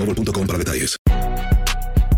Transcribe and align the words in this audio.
boostmobile.com 0.00 0.46
para 0.46 0.58
detalles. 0.58 0.96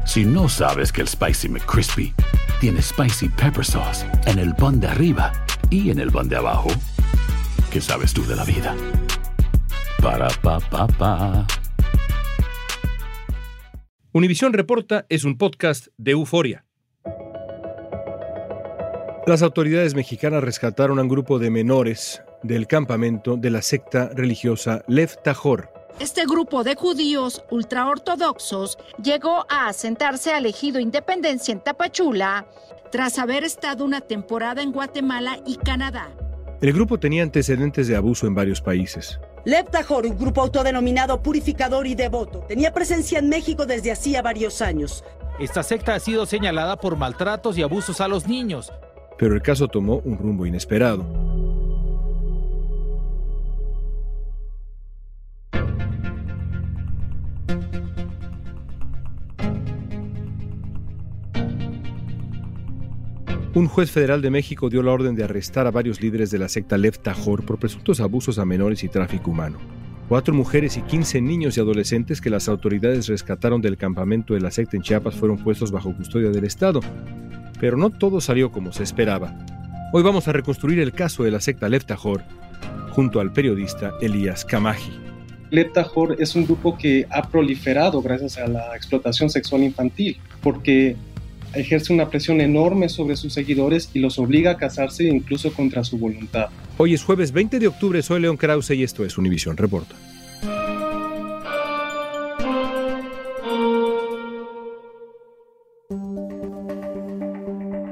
Si 0.05 0.25
no 0.25 0.49
sabes 0.49 0.93
que 0.93 1.01
el 1.01 1.09
Spicy 1.09 1.49
McCrispy 1.49 2.13
tiene 2.61 2.83
Spicy 2.83 3.29
Pepper 3.29 3.65
Sauce 3.65 4.07
en 4.27 4.39
el 4.39 4.55
pan 4.55 4.81
de 4.81 4.89
arriba 4.89 5.33
y 5.71 5.91
en 5.91 5.99
el 5.99 6.11
pan 6.11 6.29
de 6.29 6.37
abajo, 6.37 6.71
¿qué 7.71 7.81
sabes 7.81 8.13
tú 8.13 8.25
de 8.27 8.37
la 8.37 8.45
vida? 8.45 8.77
Para, 10.03 10.29
pa, 10.43 10.61
pa, 10.61 10.87
pa. 10.87 11.47
Univisión 14.13 14.53
Reporta 14.53 15.07
es 15.09 15.25
un 15.25 15.39
podcast 15.39 15.87
de 15.97 16.11
euforia. 16.11 16.67
Las 19.27 19.43
autoridades 19.43 19.95
mexicanas 19.95 20.43
rescataron 20.43 20.99
a 20.99 21.03
un 21.03 21.09
grupo 21.09 21.39
de 21.39 21.49
menores 21.49 22.23
del 22.43 22.67
campamento 22.67 23.37
de 23.37 23.51
la 23.51 23.63
secta 23.63 24.11
religiosa 24.13 24.85
Lev 24.89 25.17
Tajor 25.23 25.72
este 25.99 26.25
grupo 26.25 26.65
de 26.65 26.75
judíos 26.75 27.45
ultraortodoxos 27.51 28.79
llegó 29.03 29.47
a 29.49 29.69
asentarse 29.69 30.33
al 30.33 30.47
ejido 30.47 30.81
Independencia 30.81 31.53
en 31.53 31.61
Tapachula 31.61 32.47
tras 32.91 33.19
haber 33.19 33.45
estado 33.45 33.85
una 33.85 34.01
temporada 34.01 34.63
en 34.63 34.73
Guatemala 34.73 35.39
y 35.47 35.57
Canadá. 35.57 36.11
El 36.61 36.73
grupo 36.73 36.99
tenía 36.99 37.23
antecedentes 37.23 37.89
de 37.89 37.97
abuso 37.97 38.27
en 38.27 38.35
varios 38.35 38.61
países. 38.61 39.19
Leptajor, 39.45 40.07
un 40.07 40.17
grupo 40.17 40.43
autodenominado 40.43 41.23
purificador 41.23 41.87
y 41.87 41.95
devoto, 41.95 42.41
tenía 42.47 42.73
presencia 42.73 43.19
en 43.19 43.29
México 43.29 43.67
desde 43.67 43.91
hacía 43.91 44.23
varios 44.23 44.63
años. 44.63 45.05
Esta 45.41 45.63
secta 45.63 45.95
ha 45.95 46.01
sido 46.01 46.27
señalada 46.27 46.77
por 46.77 46.97
maltratos 46.97 47.59
y 47.59 47.63
abusos 47.63 48.01
a 48.01 48.09
los 48.09 48.29
niños. 48.29 48.73
Pero 49.19 49.35
el 49.35 49.43
caso 49.43 49.67
tomó 49.67 49.97
un 50.05 50.19
rumbo 50.19 50.47
inesperado. 50.47 51.32
Un 63.55 63.69
juez 63.69 63.91
federal 63.91 64.23
de 64.23 64.31
México 64.31 64.71
dio 64.71 64.83
la 64.83 64.93
orden 64.93 65.15
de 65.15 65.25
arrestar 65.25 65.67
a 65.67 65.71
varios 65.71 66.01
líderes 66.01 66.31
de 66.31 66.39
la 66.39 66.49
secta 66.49 66.79
Lev 66.79 66.97
Tajor 66.97 67.45
por 67.45 67.59
presuntos 67.59 68.01
abusos 68.01 68.39
a 68.39 68.47
menores 68.47 68.83
y 68.83 68.89
tráfico 68.89 69.31
humano. 69.31 69.59
Cuatro 70.09 70.33
mujeres 70.33 70.79
y 70.79 70.81
15 70.81 71.21
niños 71.21 71.59
y 71.59 71.61
adolescentes 71.61 72.23
que 72.23 72.31
las 72.31 72.49
autoridades 72.49 73.09
rescataron 73.09 73.61
del 73.61 73.77
campamento 73.77 74.33
de 74.33 74.41
la 74.41 74.51
secta 74.51 74.79
en 74.79 74.83
Chiapas 74.83 75.17
fueron 75.17 75.37
puestos 75.37 75.71
bajo 75.71 75.95
custodia 75.95 76.31
del 76.31 76.45
Estado. 76.45 76.81
Pero 77.61 77.77
no 77.77 77.91
todo 77.91 78.23
salió 78.23 78.51
como 78.51 78.73
se 78.73 78.85
esperaba. 78.85 79.37
Hoy 79.93 80.03
vamos 80.03 80.29
a 80.29 80.33
reconstruir 80.33 80.79
el 80.79 80.93
caso 80.93 81.23
de 81.23 81.31
la 81.31 81.41
secta 81.43 81.69
Lev 81.69 81.85
Tajor 81.85 82.23
junto 82.93 83.21
al 83.21 83.35
periodista 83.35 83.93
Elías 84.01 84.47
Kamaji. 84.47 84.93
Lev 85.51 85.75
Tajor 85.75 86.17
es 86.19 86.35
un 86.35 86.47
grupo 86.47 86.79
que 86.79 87.07
ha 87.11 87.29
proliferado 87.29 88.01
gracias 88.01 88.39
a 88.39 88.47
la 88.47 88.75
explotación 88.75 89.29
sexual 89.29 89.63
infantil, 89.63 90.19
porque 90.43 90.97
ejerce 91.55 91.93
una 91.93 92.09
presión 92.09 92.41
enorme 92.41 92.89
sobre 92.89 93.17
sus 93.17 93.33
seguidores 93.33 93.91
y 93.95 94.01
los 94.01 94.19
obliga 94.19 94.53
a 94.53 94.57
casarse 94.57 95.05
incluso 95.05 95.53
contra 95.53 95.85
su 95.85 95.99
voluntad. 95.99 96.49
Hoy 96.79 96.95
es 96.95 97.03
jueves 97.05 97.33
20 97.33 97.59
de 97.59 97.69
octubre, 97.69 98.03
soy 98.03 98.21
León 98.21 98.37
Krause 98.37 98.71
y 98.71 98.83
esto 98.83 99.05
es 99.05 99.19
Univision 99.19 99.57
Reporta. 99.57 99.95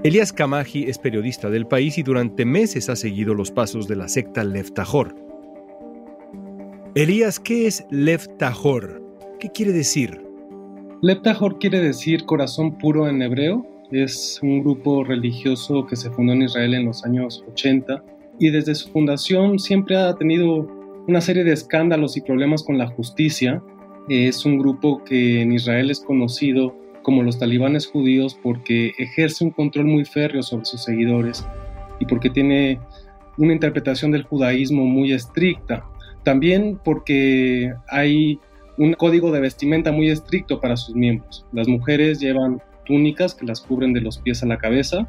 Elías 0.02 0.32
Kamaji 0.32 0.84
es 0.84 0.96
periodista 0.96 1.50
del 1.50 1.66
país 1.66 1.98
y 1.98 2.02
durante 2.02 2.46
meses 2.46 2.88
ha 2.88 2.96
seguido 2.96 3.34
los 3.34 3.50
pasos 3.50 3.86
de 3.86 3.96
la 3.96 4.08
secta 4.08 4.44
Lev 4.44 4.72
Tajor. 4.72 5.14
Elías, 6.94 7.38
¿qué 7.38 7.66
es 7.66 7.84
Lev 7.90 8.26
Tajor? 8.38 9.02
¿Qué 9.38 9.50
quiere 9.52 9.72
decir? 9.72 10.29
Leptahor 11.02 11.58
quiere 11.58 11.80
decir 11.80 12.26
corazón 12.26 12.76
puro 12.76 13.08
en 13.08 13.22
hebreo. 13.22 13.66
Es 13.90 14.38
un 14.42 14.60
grupo 14.60 15.02
religioso 15.02 15.86
que 15.86 15.96
se 15.96 16.10
fundó 16.10 16.34
en 16.34 16.42
Israel 16.42 16.74
en 16.74 16.84
los 16.84 17.04
años 17.06 17.42
80 17.52 18.04
y 18.38 18.50
desde 18.50 18.74
su 18.74 18.90
fundación 18.90 19.58
siempre 19.58 19.96
ha 19.96 20.14
tenido 20.14 20.68
una 21.08 21.22
serie 21.22 21.42
de 21.42 21.52
escándalos 21.52 22.18
y 22.18 22.20
problemas 22.20 22.62
con 22.62 22.76
la 22.76 22.86
justicia. 22.86 23.62
Es 24.10 24.44
un 24.44 24.58
grupo 24.58 25.02
que 25.02 25.40
en 25.40 25.52
Israel 25.52 25.90
es 25.90 26.00
conocido 26.00 26.76
como 27.02 27.22
los 27.22 27.38
talibanes 27.38 27.86
judíos 27.86 28.38
porque 28.42 28.92
ejerce 28.98 29.44
un 29.44 29.52
control 29.52 29.86
muy 29.86 30.04
férreo 30.04 30.42
sobre 30.42 30.66
sus 30.66 30.84
seguidores 30.84 31.46
y 31.98 32.04
porque 32.04 32.28
tiene 32.28 32.78
una 33.38 33.54
interpretación 33.54 34.10
del 34.10 34.24
judaísmo 34.24 34.84
muy 34.84 35.14
estricta. 35.14 35.82
También 36.24 36.78
porque 36.84 37.72
hay 37.88 38.38
un 38.80 38.94
código 38.94 39.30
de 39.30 39.40
vestimenta 39.40 39.92
muy 39.92 40.08
estricto 40.08 40.58
para 40.58 40.74
sus 40.74 40.94
miembros. 40.94 41.44
Las 41.52 41.68
mujeres 41.68 42.18
llevan 42.18 42.62
túnicas 42.86 43.34
que 43.34 43.44
las 43.44 43.60
cubren 43.60 43.92
de 43.92 44.00
los 44.00 44.16
pies 44.16 44.42
a 44.42 44.46
la 44.46 44.56
cabeza 44.56 45.06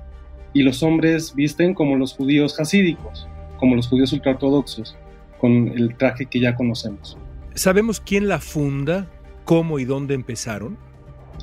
y 0.52 0.64
los 0.64 0.84
hombres 0.84 1.34
visten 1.36 1.74
como 1.74 1.96
los 1.96 2.14
judíos 2.14 2.60
hasídicos, 2.60 3.30
como 3.58 3.78
los 3.78 3.88
judíos 3.88 4.12
ultraortodoxos, 4.12 4.98
con 5.40 5.70
el 5.70 5.96
traje 5.96 6.26
que 6.26 6.42
ya 6.42 6.54
conocemos. 6.54 7.18
¿Sabemos 7.56 8.02
quién 8.02 8.28
la 8.28 8.40
funda, 8.40 9.08
cómo 9.46 9.80
y 9.80 9.86
dónde 9.86 10.16
empezaron? 10.16 10.78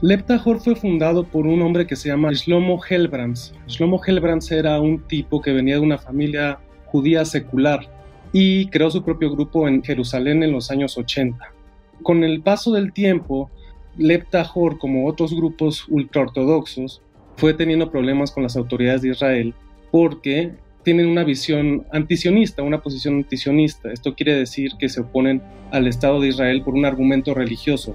Leptahor 0.03 0.61
fue 0.61 0.77
fundado 0.77 1.25
por 1.25 1.47
un 1.47 1.63
hombre 1.63 1.87
que 1.87 1.97
se 1.97 2.11
llama 2.11 2.33
Shlomo 2.33 2.79
Helbrands. 2.87 3.55
Shlomo 3.69 4.03
Helbrands 4.07 4.53
era 4.53 4.79
un 4.83 5.01
tipo 5.09 5.41
que 5.41 5.53
venía 5.53 5.77
de 5.77 5.81
una 5.81 5.97
familia 5.97 6.59
judía 6.85 7.25
secular 7.25 7.89
y 8.35 8.69
creó 8.69 8.91
su 8.91 9.03
propio 9.03 9.31
grupo 9.31 9.67
en 9.67 9.83
Jerusalén 9.83 10.43
en 10.43 10.53
los 10.53 10.71
años 10.71 10.99
80. 10.99 11.55
Con 12.03 12.25
el 12.25 12.41
paso 12.43 12.73
del 12.73 12.93
tiempo, 12.93 13.51
Leptahor, 13.97 14.79
como 14.79 15.07
otros 15.07 15.35
grupos 15.35 15.87
ultraortodoxos, 15.89 17.03
fue 17.37 17.55
teniendo 17.55 17.91
problemas 17.91 18.31
con 18.31 18.43
las 18.43 18.57
autoridades 18.57 19.03
de 19.03 19.11
Israel 19.11 19.55
porque 19.91 20.53
tienen 20.83 21.07
una 21.07 21.25
visión 21.25 21.87
antisionista, 21.93 22.63
una 22.63 22.81
posición 22.81 23.17
antisionista. 23.17 23.93
Esto 23.93 24.15
quiere 24.15 24.35
decir 24.35 24.73
que 24.79 24.89
se 24.89 25.03
oponen 25.03 25.43
al 25.71 25.87
Estado 25.87 26.21
de 26.21 26.29
Israel 26.29 26.63
por 26.63 26.75
un 26.75 26.85
argumento 26.85 27.35
religioso. 27.35 27.95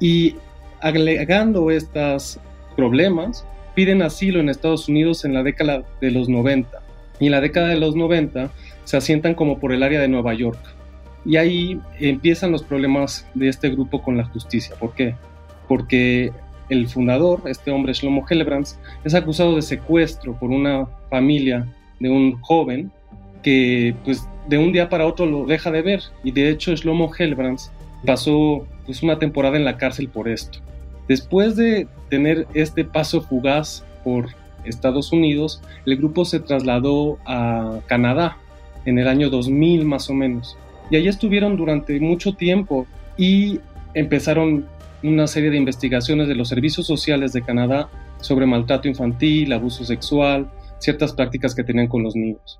Y 0.00 0.36
agregando 0.80 1.70
estos 1.70 2.40
problemas, 2.76 3.46
piden 3.74 4.02
asilo 4.02 4.40
en 4.40 4.48
Estados 4.48 4.88
Unidos 4.88 5.24
en 5.24 5.32
la 5.34 5.42
década 5.42 5.84
de 6.00 6.10
los 6.10 6.28
90. 6.28 6.82
Y 7.20 7.26
en 7.26 7.32
la 7.32 7.40
década 7.40 7.68
de 7.68 7.78
los 7.78 7.94
90 7.94 8.50
se 8.84 8.96
asientan 8.96 9.34
como 9.34 9.58
por 9.58 9.72
el 9.72 9.82
área 9.82 10.00
de 10.00 10.08
Nueva 10.08 10.34
York. 10.34 10.58
Y 11.24 11.36
ahí 11.36 11.80
empiezan 11.98 12.52
los 12.52 12.62
problemas 12.62 13.26
de 13.34 13.48
este 13.48 13.70
grupo 13.70 14.02
con 14.02 14.16
la 14.16 14.24
justicia. 14.24 14.76
¿Por 14.78 14.94
qué? 14.94 15.14
Porque 15.68 16.32
el 16.68 16.88
fundador, 16.88 17.42
este 17.46 17.70
hombre 17.70 17.92
Shlomo 17.92 18.24
Hellebrands, 18.28 18.78
es 19.04 19.14
acusado 19.14 19.56
de 19.56 19.62
secuestro 19.62 20.34
por 20.38 20.50
una 20.50 20.86
familia 21.10 21.66
de 22.00 22.10
un 22.10 22.40
joven 22.40 22.90
que 23.42 23.94
pues 24.04 24.26
de 24.48 24.58
un 24.58 24.72
día 24.72 24.88
para 24.88 25.06
otro 25.06 25.26
lo 25.26 25.46
deja 25.46 25.70
de 25.70 25.82
ver 25.82 26.02
y 26.22 26.32
de 26.32 26.50
hecho 26.50 26.74
Shlomo 26.74 27.10
Hellebrands 27.16 27.70
pasó 28.04 28.66
pues 28.86 29.02
una 29.02 29.18
temporada 29.18 29.56
en 29.56 29.64
la 29.64 29.76
cárcel 29.76 30.08
por 30.08 30.28
esto. 30.28 30.58
Después 31.08 31.56
de 31.56 31.86
tener 32.10 32.46
este 32.54 32.84
paso 32.84 33.22
fugaz 33.22 33.84
por 34.02 34.28
Estados 34.64 35.12
Unidos, 35.12 35.62
el 35.84 35.96
grupo 35.96 36.24
se 36.24 36.40
trasladó 36.40 37.18
a 37.26 37.80
Canadá 37.86 38.38
en 38.86 38.98
el 38.98 39.08
año 39.08 39.30
2000 39.30 39.84
más 39.84 40.08
o 40.08 40.14
menos 40.14 40.56
y 40.90 40.96
allí 40.96 41.08
estuvieron 41.08 41.56
durante 41.56 41.98
mucho 42.00 42.34
tiempo 42.34 42.86
y 43.16 43.60
empezaron 43.94 44.66
una 45.02 45.26
serie 45.26 45.50
de 45.50 45.56
investigaciones 45.56 46.28
de 46.28 46.34
los 46.34 46.48
servicios 46.48 46.86
sociales 46.86 47.32
de 47.32 47.42
Canadá 47.42 47.90
sobre 48.20 48.46
maltrato 48.46 48.88
infantil, 48.88 49.52
abuso 49.52 49.84
sexual, 49.84 50.50
ciertas 50.78 51.12
prácticas 51.12 51.54
que 51.54 51.64
tenían 51.64 51.88
con 51.88 52.02
los 52.02 52.16
niños. 52.16 52.58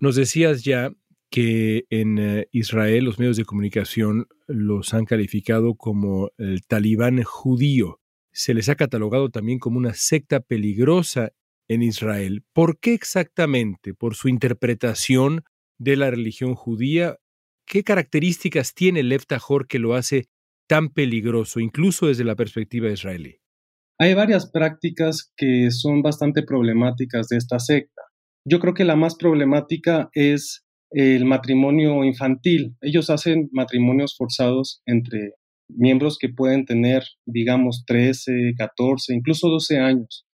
Nos 0.00 0.16
decías 0.16 0.64
ya 0.64 0.90
que 1.30 1.84
en 1.90 2.18
eh, 2.18 2.48
Israel 2.50 3.04
los 3.04 3.18
medios 3.18 3.36
de 3.36 3.44
comunicación 3.44 4.26
los 4.48 4.94
han 4.94 5.04
calificado 5.04 5.74
como 5.74 6.30
el 6.38 6.66
talibán 6.66 7.22
judío. 7.22 8.00
Se 8.32 8.52
les 8.52 8.68
ha 8.68 8.74
catalogado 8.74 9.30
también 9.30 9.58
como 9.58 9.78
una 9.78 9.94
secta 9.94 10.40
peligrosa 10.40 11.32
en 11.68 11.82
Israel. 11.82 12.42
¿Por 12.52 12.80
qué 12.80 12.94
exactamente? 12.94 13.94
¿Por 13.94 14.16
su 14.16 14.28
interpretación 14.28 15.44
de 15.78 15.96
la 15.96 16.10
religión 16.10 16.54
judía? 16.54 17.18
¿Qué 17.70 17.84
características 17.84 18.74
tiene 18.74 19.04
Lev 19.04 19.26
Tahor 19.26 19.68
que 19.68 19.78
lo 19.78 19.94
hace 19.94 20.26
tan 20.68 20.88
peligroso, 20.88 21.60
incluso 21.60 22.08
desde 22.08 22.24
la 22.24 22.34
perspectiva 22.34 22.90
israelí? 22.90 23.36
Hay 23.96 24.12
varias 24.14 24.50
prácticas 24.50 25.32
que 25.36 25.70
son 25.70 26.02
bastante 26.02 26.42
problemáticas 26.42 27.28
de 27.28 27.36
esta 27.36 27.60
secta. 27.60 28.02
Yo 28.44 28.58
creo 28.58 28.74
que 28.74 28.84
la 28.84 28.96
más 28.96 29.14
problemática 29.14 30.10
es 30.14 30.66
el 30.90 31.24
matrimonio 31.26 32.02
infantil. 32.02 32.74
Ellos 32.80 33.08
hacen 33.08 33.48
matrimonios 33.52 34.16
forzados 34.18 34.82
entre 34.84 35.34
miembros 35.68 36.18
que 36.18 36.28
pueden 36.28 36.64
tener, 36.64 37.04
digamos, 37.24 37.84
13, 37.86 38.54
14, 38.58 39.14
incluso 39.14 39.48
12 39.48 39.78
años. 39.78 40.26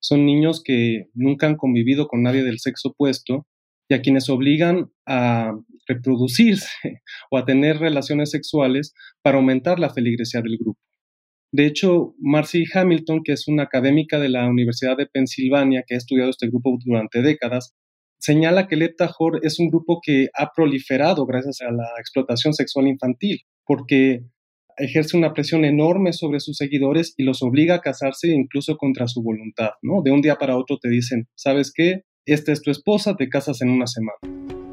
Son 0.00 0.24
niños 0.24 0.62
que 0.62 1.06
nunca 1.14 1.48
han 1.48 1.56
convivido 1.56 2.06
con 2.06 2.22
nadie 2.22 2.44
del 2.44 2.60
sexo 2.60 2.90
opuesto 2.90 3.44
y 3.88 3.94
a 3.94 4.02
quienes 4.02 4.30
obligan 4.30 4.92
a 5.06 5.52
reproducirse 5.86 6.68
o 7.30 7.38
a 7.38 7.44
tener 7.44 7.78
relaciones 7.78 8.30
sexuales 8.30 8.94
para 9.22 9.38
aumentar 9.38 9.78
la 9.78 9.90
feligresía 9.90 10.42
del 10.42 10.58
grupo. 10.58 10.80
De 11.52 11.66
hecho, 11.66 12.14
Marcy 12.18 12.64
Hamilton, 12.72 13.22
que 13.24 13.32
es 13.32 13.48
una 13.48 13.62
académica 13.62 14.18
de 14.18 14.28
la 14.28 14.48
Universidad 14.48 14.96
de 14.96 15.06
Pensilvania 15.06 15.84
que 15.86 15.94
ha 15.94 15.98
estudiado 15.98 16.30
este 16.30 16.48
grupo 16.48 16.76
durante 16.84 17.22
décadas, 17.22 17.74
señala 18.18 18.66
que 18.66 18.74
el 18.74 18.94
es 19.42 19.58
un 19.58 19.68
grupo 19.68 20.00
que 20.02 20.28
ha 20.34 20.50
proliferado 20.54 21.24
gracias 21.26 21.60
a 21.60 21.70
la 21.70 21.88
explotación 21.98 22.52
sexual 22.52 22.88
infantil, 22.88 23.40
porque 23.64 24.24
ejerce 24.76 25.16
una 25.16 25.32
presión 25.32 25.64
enorme 25.64 26.12
sobre 26.12 26.40
sus 26.40 26.56
seguidores 26.56 27.14
y 27.16 27.24
los 27.24 27.42
obliga 27.42 27.76
a 27.76 27.80
casarse 27.80 28.28
incluso 28.28 28.76
contra 28.76 29.06
su 29.08 29.22
voluntad, 29.22 29.70
¿no? 29.82 30.02
De 30.02 30.10
un 30.10 30.20
día 30.20 30.36
para 30.36 30.56
otro 30.56 30.78
te 30.78 30.88
dicen, 30.88 31.28
¿sabes 31.34 31.72
qué? 31.74 32.02
Esta 32.26 32.52
es 32.52 32.60
tu 32.60 32.70
esposa, 32.70 33.16
te 33.16 33.28
casas 33.28 33.62
en 33.62 33.70
una 33.70 33.86
semana. 33.86 34.65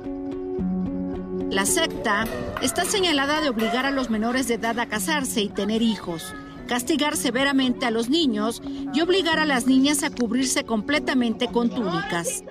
La 1.53 1.67
secta 1.67 2.25
está 2.63 2.83
señalada 2.83 3.39
de 3.39 3.49
obligar 3.49 3.85
a 3.85 3.91
los 3.91 4.09
menores 4.09 4.47
de 4.47 4.55
edad 4.55 4.79
a 4.79 4.87
casarse 4.87 5.39
y 5.39 5.49
tener 5.49 5.83
hijos, 5.83 6.33
castigar 6.67 7.15
severamente 7.15 7.85
a 7.85 7.91
los 7.91 8.09
niños 8.09 8.59
y 8.91 9.01
obligar 9.01 9.37
a 9.37 9.45
las 9.45 9.67
niñas 9.67 10.01
a 10.03 10.09
cubrirse 10.09 10.63
completamente 10.63 11.45
con 11.49 11.69
túnicas. 11.69 12.43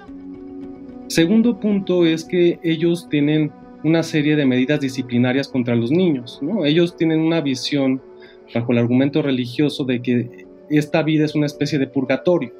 Segundo 1.08 1.58
punto 1.58 2.06
es 2.06 2.22
que 2.22 2.60
ellos 2.62 3.08
tienen 3.08 3.50
una 3.82 4.04
serie 4.04 4.36
de 4.36 4.46
medidas 4.46 4.78
disciplinarias 4.78 5.48
contra 5.48 5.74
los 5.74 5.90
niños. 5.90 6.38
¿no? 6.40 6.64
Ellos 6.64 6.96
tienen 6.96 7.18
una 7.22 7.40
visión 7.40 8.00
bajo 8.54 8.70
el 8.70 8.78
argumento 8.78 9.20
religioso 9.20 9.82
de 9.82 10.00
que 10.00 10.46
esta 10.70 11.02
vida 11.02 11.24
es 11.24 11.34
una 11.34 11.46
especie 11.46 11.80
de 11.80 11.88
purgatorio 11.88 12.52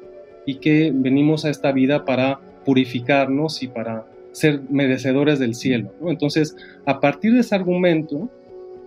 y 0.45 0.55
que 0.55 0.91
venimos 0.93 1.45
a 1.45 1.49
esta 1.49 1.71
vida 1.71 2.03
para 2.03 2.41
purificarnos 2.65 3.63
y 3.63 3.69
para 3.69 4.07
ser 4.33 4.61
merecedores 4.69 5.39
del 5.39 5.55
cielo. 5.55 5.93
Entonces, 6.07 6.55
a 6.85 6.99
partir 6.99 7.33
de 7.33 7.39
ese 7.39 7.55
argumento, 7.55 8.29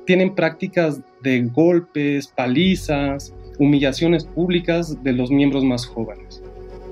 tienen 0.04 0.34
prácticas 0.34 1.00
de 1.22 1.42
golpes, 1.42 2.28
palizas, 2.28 3.32
humillaciones 3.58 4.24
públicas 4.24 5.02
de 5.02 5.12
los 5.12 5.30
miembros 5.30 5.64
más 5.64 5.86
jóvenes. 5.86 6.42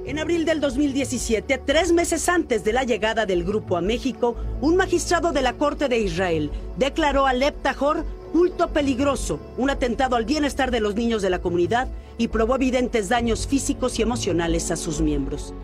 En 0.06 0.18
abril 0.18 0.44
del 0.44 0.60
2017, 0.60 1.62
tres 1.64 1.92
meses 1.92 2.28
antes 2.28 2.62
de 2.62 2.74
la 2.74 2.84
llegada 2.84 3.24
del 3.24 3.42
grupo 3.42 3.76
a 3.76 3.80
México, 3.80 4.36
un 4.60 4.76
magistrado 4.76 5.32
de 5.32 5.40
la 5.40 5.54
Corte 5.54 5.88
de 5.88 5.98
Israel 5.98 6.50
declaró 6.76 7.26
al 7.26 7.40
Leptajor 7.40 8.04
culto 8.30 8.68
peligroso, 8.68 9.40
un 9.56 9.70
atentado 9.70 10.16
al 10.16 10.26
bienestar 10.26 10.70
de 10.70 10.80
los 10.80 10.94
niños 10.94 11.22
de 11.22 11.30
la 11.30 11.40
comunidad 11.40 11.88
y 12.18 12.28
probó 12.28 12.56
evidentes 12.56 13.08
daños 13.08 13.46
físicos 13.46 13.98
y 13.98 14.02
emocionales 14.02 14.70
a 14.70 14.76
sus 14.76 15.00
miembros. 15.00 15.54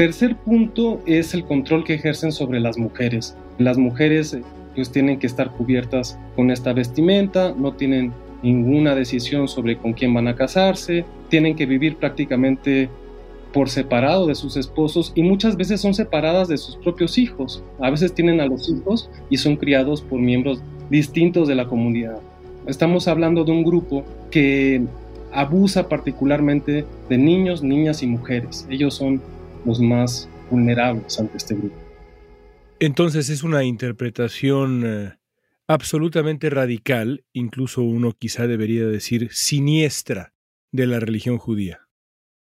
Tercer 0.00 0.34
punto 0.34 1.02
es 1.04 1.34
el 1.34 1.44
control 1.44 1.84
que 1.84 1.92
ejercen 1.92 2.32
sobre 2.32 2.58
las 2.58 2.78
mujeres. 2.78 3.36
Las 3.58 3.76
mujeres 3.76 4.34
pues 4.74 4.90
tienen 4.90 5.18
que 5.18 5.26
estar 5.26 5.50
cubiertas 5.50 6.18
con 6.36 6.50
esta 6.50 6.72
vestimenta, 6.72 7.54
no 7.54 7.74
tienen 7.74 8.14
ninguna 8.42 8.94
decisión 8.94 9.46
sobre 9.46 9.76
con 9.76 9.92
quién 9.92 10.14
van 10.14 10.26
a 10.26 10.36
casarse, 10.36 11.04
tienen 11.28 11.54
que 11.54 11.66
vivir 11.66 11.96
prácticamente 11.96 12.88
por 13.52 13.68
separado 13.68 14.26
de 14.26 14.36
sus 14.36 14.56
esposos 14.56 15.12
y 15.14 15.22
muchas 15.22 15.58
veces 15.58 15.82
son 15.82 15.92
separadas 15.92 16.48
de 16.48 16.56
sus 16.56 16.78
propios 16.78 17.18
hijos. 17.18 17.62
A 17.78 17.90
veces 17.90 18.14
tienen 18.14 18.40
a 18.40 18.46
los 18.46 18.70
hijos 18.70 19.10
y 19.28 19.36
son 19.36 19.56
criados 19.56 20.00
por 20.00 20.18
miembros 20.18 20.62
distintos 20.88 21.46
de 21.46 21.56
la 21.56 21.68
comunidad. 21.68 22.20
Estamos 22.66 23.06
hablando 23.06 23.44
de 23.44 23.52
un 23.52 23.64
grupo 23.64 24.06
que 24.30 24.80
abusa 25.30 25.90
particularmente 25.90 26.86
de 27.10 27.18
niños, 27.18 27.62
niñas 27.62 28.02
y 28.02 28.06
mujeres. 28.06 28.66
Ellos 28.70 28.94
son 28.94 29.20
los 29.64 29.80
más 29.80 30.28
vulnerables 30.50 31.18
ante 31.18 31.36
este 31.36 31.54
grupo. 31.54 31.76
Entonces 32.78 33.28
es 33.28 33.42
una 33.42 33.64
interpretación 33.64 34.82
eh, 34.86 35.12
absolutamente 35.66 36.50
radical, 36.50 37.24
incluso 37.32 37.82
uno 37.82 38.12
quizá 38.18 38.46
debería 38.46 38.86
decir 38.86 39.28
siniestra, 39.32 40.32
de 40.72 40.86
la 40.86 41.00
religión 41.00 41.38
judía. 41.38 41.80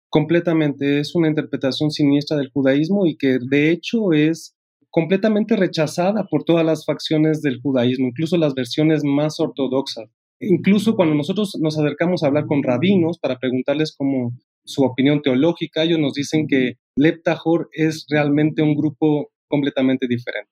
Completamente, 0.10 1.00
es 1.00 1.16
una 1.16 1.28
interpretación 1.28 1.92
siniestra 1.92 2.38
del 2.38 2.50
judaísmo 2.52 3.06
y 3.06 3.16
que 3.16 3.38
de 3.40 3.72
hecho 3.72 4.12
es 4.12 4.56
completamente 4.90 5.56
rechazada 5.56 6.26
por 6.26 6.44
todas 6.44 6.66
las 6.66 6.86
facciones 6.86 7.42
del 7.42 7.62
judaísmo, 7.62 8.08
incluso 8.08 8.38
las 8.38 8.56
versiones 8.56 9.04
más 9.04 9.40
ortodoxas. 9.40 10.10
Incluso 10.40 10.96
cuando 10.96 11.16
nosotros 11.16 11.58
nos 11.60 11.78
acercamos 11.78 12.24
a 12.24 12.28
hablar 12.28 12.48
con 12.48 12.64
rabinos 12.64 13.20
para 13.20 13.38
preguntarles 13.38 13.94
cómo 13.96 14.34
su 14.70 14.84
opinión 14.84 15.22
teológica, 15.24 15.82
ellos 15.82 15.98
nos 15.98 16.14
dicen 16.14 16.48
que 16.48 16.78
Leptajor 16.96 17.70
es 17.74 18.06
realmente 18.08 18.62
un 18.62 18.76
grupo 18.76 19.32
completamente 19.48 20.08
diferente. 20.08 20.52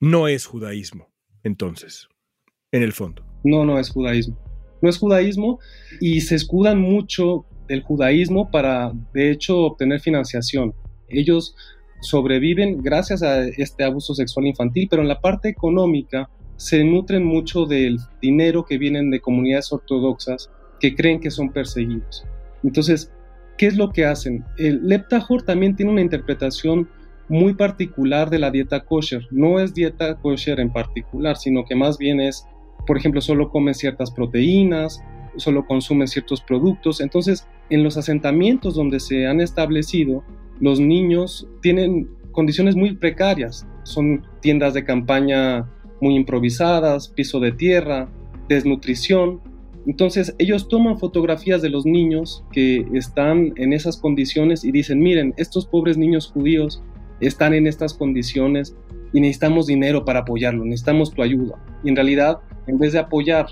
No 0.00 0.28
es 0.28 0.46
judaísmo, 0.46 1.08
entonces, 1.42 2.08
en 2.70 2.84
el 2.84 2.92
fondo. 2.92 3.24
No, 3.42 3.64
no 3.64 3.80
es 3.80 3.90
judaísmo. 3.90 4.38
No 4.80 4.88
es 4.88 4.96
judaísmo 4.96 5.58
y 6.00 6.20
se 6.20 6.36
escudan 6.36 6.78
mucho 6.80 7.46
del 7.66 7.82
judaísmo 7.82 8.48
para, 8.48 8.92
de 9.12 9.32
hecho, 9.32 9.58
obtener 9.58 10.00
financiación. 10.00 10.72
Ellos 11.08 11.56
sobreviven 12.00 12.80
gracias 12.80 13.24
a 13.24 13.44
este 13.44 13.82
abuso 13.82 14.14
sexual 14.14 14.46
infantil, 14.46 14.86
pero 14.88 15.02
en 15.02 15.08
la 15.08 15.20
parte 15.20 15.48
económica 15.48 16.30
se 16.56 16.84
nutren 16.84 17.24
mucho 17.24 17.66
del 17.66 17.98
dinero 18.22 18.64
que 18.64 18.78
vienen 18.78 19.10
de 19.10 19.20
comunidades 19.20 19.72
ortodoxas 19.72 20.48
que 20.78 20.94
creen 20.94 21.18
que 21.18 21.32
son 21.32 21.52
perseguidos. 21.52 22.24
Entonces, 22.62 23.10
¿qué 23.58 23.66
es 23.66 23.76
lo 23.76 23.90
que 23.90 24.06
hacen? 24.06 24.44
El 24.56 24.86
Leptajor 24.86 25.42
también 25.42 25.76
tiene 25.76 25.92
una 25.92 26.00
interpretación 26.00 26.88
muy 27.28 27.52
particular 27.52 28.30
de 28.30 28.38
la 28.38 28.50
dieta 28.50 28.84
kosher. 28.84 29.26
No 29.30 29.60
es 29.60 29.74
dieta 29.74 30.16
kosher 30.16 30.60
en 30.60 30.72
particular, 30.72 31.36
sino 31.36 31.64
que 31.64 31.74
más 31.74 31.98
bien 31.98 32.20
es, 32.20 32.46
por 32.86 32.96
ejemplo, 32.96 33.20
solo 33.20 33.50
comen 33.50 33.74
ciertas 33.74 34.10
proteínas, 34.10 35.02
solo 35.36 35.66
consumen 35.66 36.08
ciertos 36.08 36.40
productos. 36.40 37.00
Entonces, 37.00 37.46
en 37.68 37.82
los 37.82 37.96
asentamientos 37.96 38.74
donde 38.74 39.00
se 39.00 39.26
han 39.26 39.40
establecido, 39.40 40.24
los 40.60 40.80
niños 40.80 41.46
tienen 41.60 42.08
condiciones 42.32 42.76
muy 42.76 42.96
precarias. 42.96 43.66
Son 43.82 44.24
tiendas 44.40 44.72
de 44.72 44.84
campaña 44.84 45.68
muy 46.00 46.14
improvisadas, 46.14 47.08
piso 47.08 47.40
de 47.40 47.52
tierra, 47.52 48.08
desnutrición. 48.48 49.40
Entonces 49.88 50.34
ellos 50.38 50.68
toman 50.68 50.98
fotografías 50.98 51.62
de 51.62 51.70
los 51.70 51.86
niños 51.86 52.44
que 52.52 52.86
están 52.92 53.54
en 53.56 53.72
esas 53.72 53.96
condiciones 53.96 54.62
y 54.62 54.70
dicen, 54.70 55.00
miren, 55.00 55.32
estos 55.38 55.64
pobres 55.64 55.96
niños 55.96 56.30
judíos 56.30 56.82
están 57.20 57.54
en 57.54 57.66
estas 57.66 57.94
condiciones 57.94 58.76
y 59.14 59.22
necesitamos 59.22 59.66
dinero 59.66 60.04
para 60.04 60.20
apoyarlos, 60.20 60.66
necesitamos 60.66 61.14
tu 61.14 61.22
ayuda. 61.22 61.54
Y 61.82 61.88
en 61.88 61.96
realidad, 61.96 62.38
en 62.66 62.78
vez 62.78 62.92
de 62.92 62.98
apoyar 62.98 63.46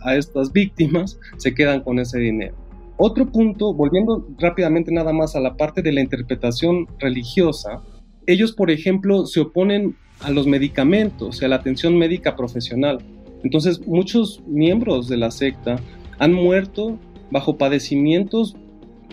a 0.00 0.16
estas 0.16 0.50
víctimas, 0.50 1.20
se 1.36 1.54
quedan 1.54 1.82
con 1.82 1.98
ese 1.98 2.18
dinero. 2.18 2.56
Otro 2.96 3.30
punto, 3.30 3.74
volviendo 3.74 4.26
rápidamente 4.38 4.92
nada 4.92 5.12
más 5.12 5.36
a 5.36 5.40
la 5.40 5.58
parte 5.58 5.82
de 5.82 5.92
la 5.92 6.00
interpretación 6.00 6.86
religiosa, 7.00 7.82
ellos, 8.26 8.52
por 8.52 8.70
ejemplo, 8.70 9.26
se 9.26 9.40
oponen 9.40 9.94
a 10.20 10.30
los 10.30 10.46
medicamentos, 10.46 11.42
a 11.42 11.48
la 11.48 11.56
atención 11.56 11.98
médica 11.98 12.34
profesional. 12.34 13.00
Entonces, 13.44 13.86
muchos 13.86 14.42
miembros 14.46 15.08
de 15.08 15.16
la 15.16 15.30
secta 15.30 15.76
han 16.18 16.32
muerto 16.32 16.98
bajo 17.30 17.56
padecimientos, 17.56 18.56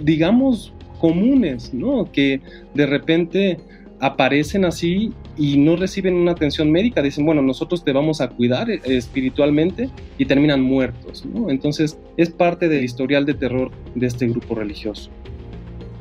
digamos, 0.01 0.73
comunes, 0.99 1.73
¿no? 1.73 2.11
Que 2.11 2.41
de 2.73 2.85
repente 2.85 3.59
aparecen 3.99 4.65
así 4.65 5.11
y 5.37 5.57
no 5.57 5.75
reciben 5.75 6.15
una 6.15 6.31
atención 6.31 6.71
médica, 6.71 7.01
dicen, 7.01 7.25
bueno, 7.25 7.41
nosotros 7.41 7.83
te 7.83 7.91
vamos 7.91 8.21
a 8.21 8.29
cuidar 8.29 8.69
eh, 8.69 8.81
espiritualmente 8.85 9.89
y 10.17 10.25
terminan 10.25 10.61
muertos. 10.61 11.25
Entonces 11.47 11.97
es 12.17 12.29
parte 12.29 12.67
del 12.67 12.83
historial 12.83 13.25
de 13.25 13.33
terror 13.33 13.71
de 13.95 14.07
este 14.07 14.27
grupo 14.27 14.55
religioso. 14.55 15.09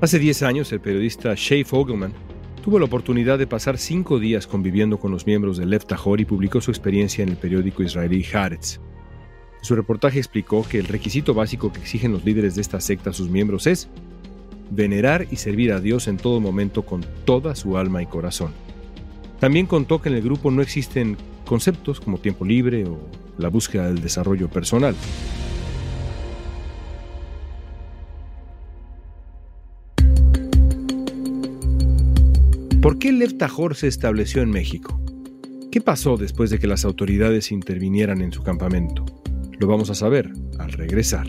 Hace 0.00 0.18
10 0.18 0.42
años 0.42 0.72
el 0.72 0.80
periodista 0.80 1.34
Shay 1.36 1.64
Fogelman 1.64 2.12
tuvo 2.68 2.80
la 2.80 2.84
oportunidad 2.84 3.38
de 3.38 3.46
pasar 3.46 3.78
cinco 3.78 4.18
días 4.18 4.46
conviviendo 4.46 4.98
con 4.98 5.10
los 5.10 5.26
miembros 5.26 5.56
del 5.56 5.70
Left 5.70 5.90
y 6.18 6.24
publicó 6.26 6.60
su 6.60 6.70
experiencia 6.70 7.22
en 7.22 7.30
el 7.30 7.38
periódico 7.38 7.82
israelí 7.82 8.22
Haaretz. 8.30 8.78
Su 9.62 9.74
reportaje 9.74 10.18
explicó 10.18 10.68
que 10.68 10.78
el 10.78 10.84
requisito 10.84 11.32
básico 11.32 11.72
que 11.72 11.80
exigen 11.80 12.12
los 12.12 12.26
líderes 12.26 12.56
de 12.56 12.60
esta 12.60 12.78
secta 12.82 13.08
a 13.08 13.12
sus 13.14 13.30
miembros 13.30 13.66
es 13.66 13.88
venerar 14.68 15.26
y 15.30 15.36
servir 15.36 15.72
a 15.72 15.80
Dios 15.80 16.08
en 16.08 16.18
todo 16.18 16.40
momento 16.40 16.84
con 16.84 17.06
toda 17.24 17.54
su 17.54 17.78
alma 17.78 18.02
y 18.02 18.06
corazón. 18.06 18.52
También 19.40 19.64
contó 19.64 20.02
que 20.02 20.10
en 20.10 20.16
el 20.16 20.22
grupo 20.22 20.50
no 20.50 20.60
existen 20.60 21.16
conceptos 21.46 22.00
como 22.00 22.18
tiempo 22.18 22.44
libre 22.44 22.84
o 22.84 22.98
la 23.38 23.48
búsqueda 23.48 23.86
del 23.86 24.02
desarrollo 24.02 24.50
personal. 24.50 24.94
¿Por 32.88 32.98
qué 32.98 33.12
Lev 33.12 33.36
Tajor 33.36 33.74
se 33.74 33.86
estableció 33.86 34.40
en 34.40 34.48
México? 34.48 34.98
¿Qué 35.70 35.82
pasó 35.82 36.16
después 36.16 36.48
de 36.48 36.58
que 36.58 36.66
las 36.66 36.86
autoridades 36.86 37.52
intervinieran 37.52 38.22
en 38.22 38.32
su 38.32 38.42
campamento? 38.42 39.04
Lo 39.58 39.66
vamos 39.66 39.90
a 39.90 39.94
saber 39.94 40.32
al 40.58 40.72
regresar. 40.72 41.28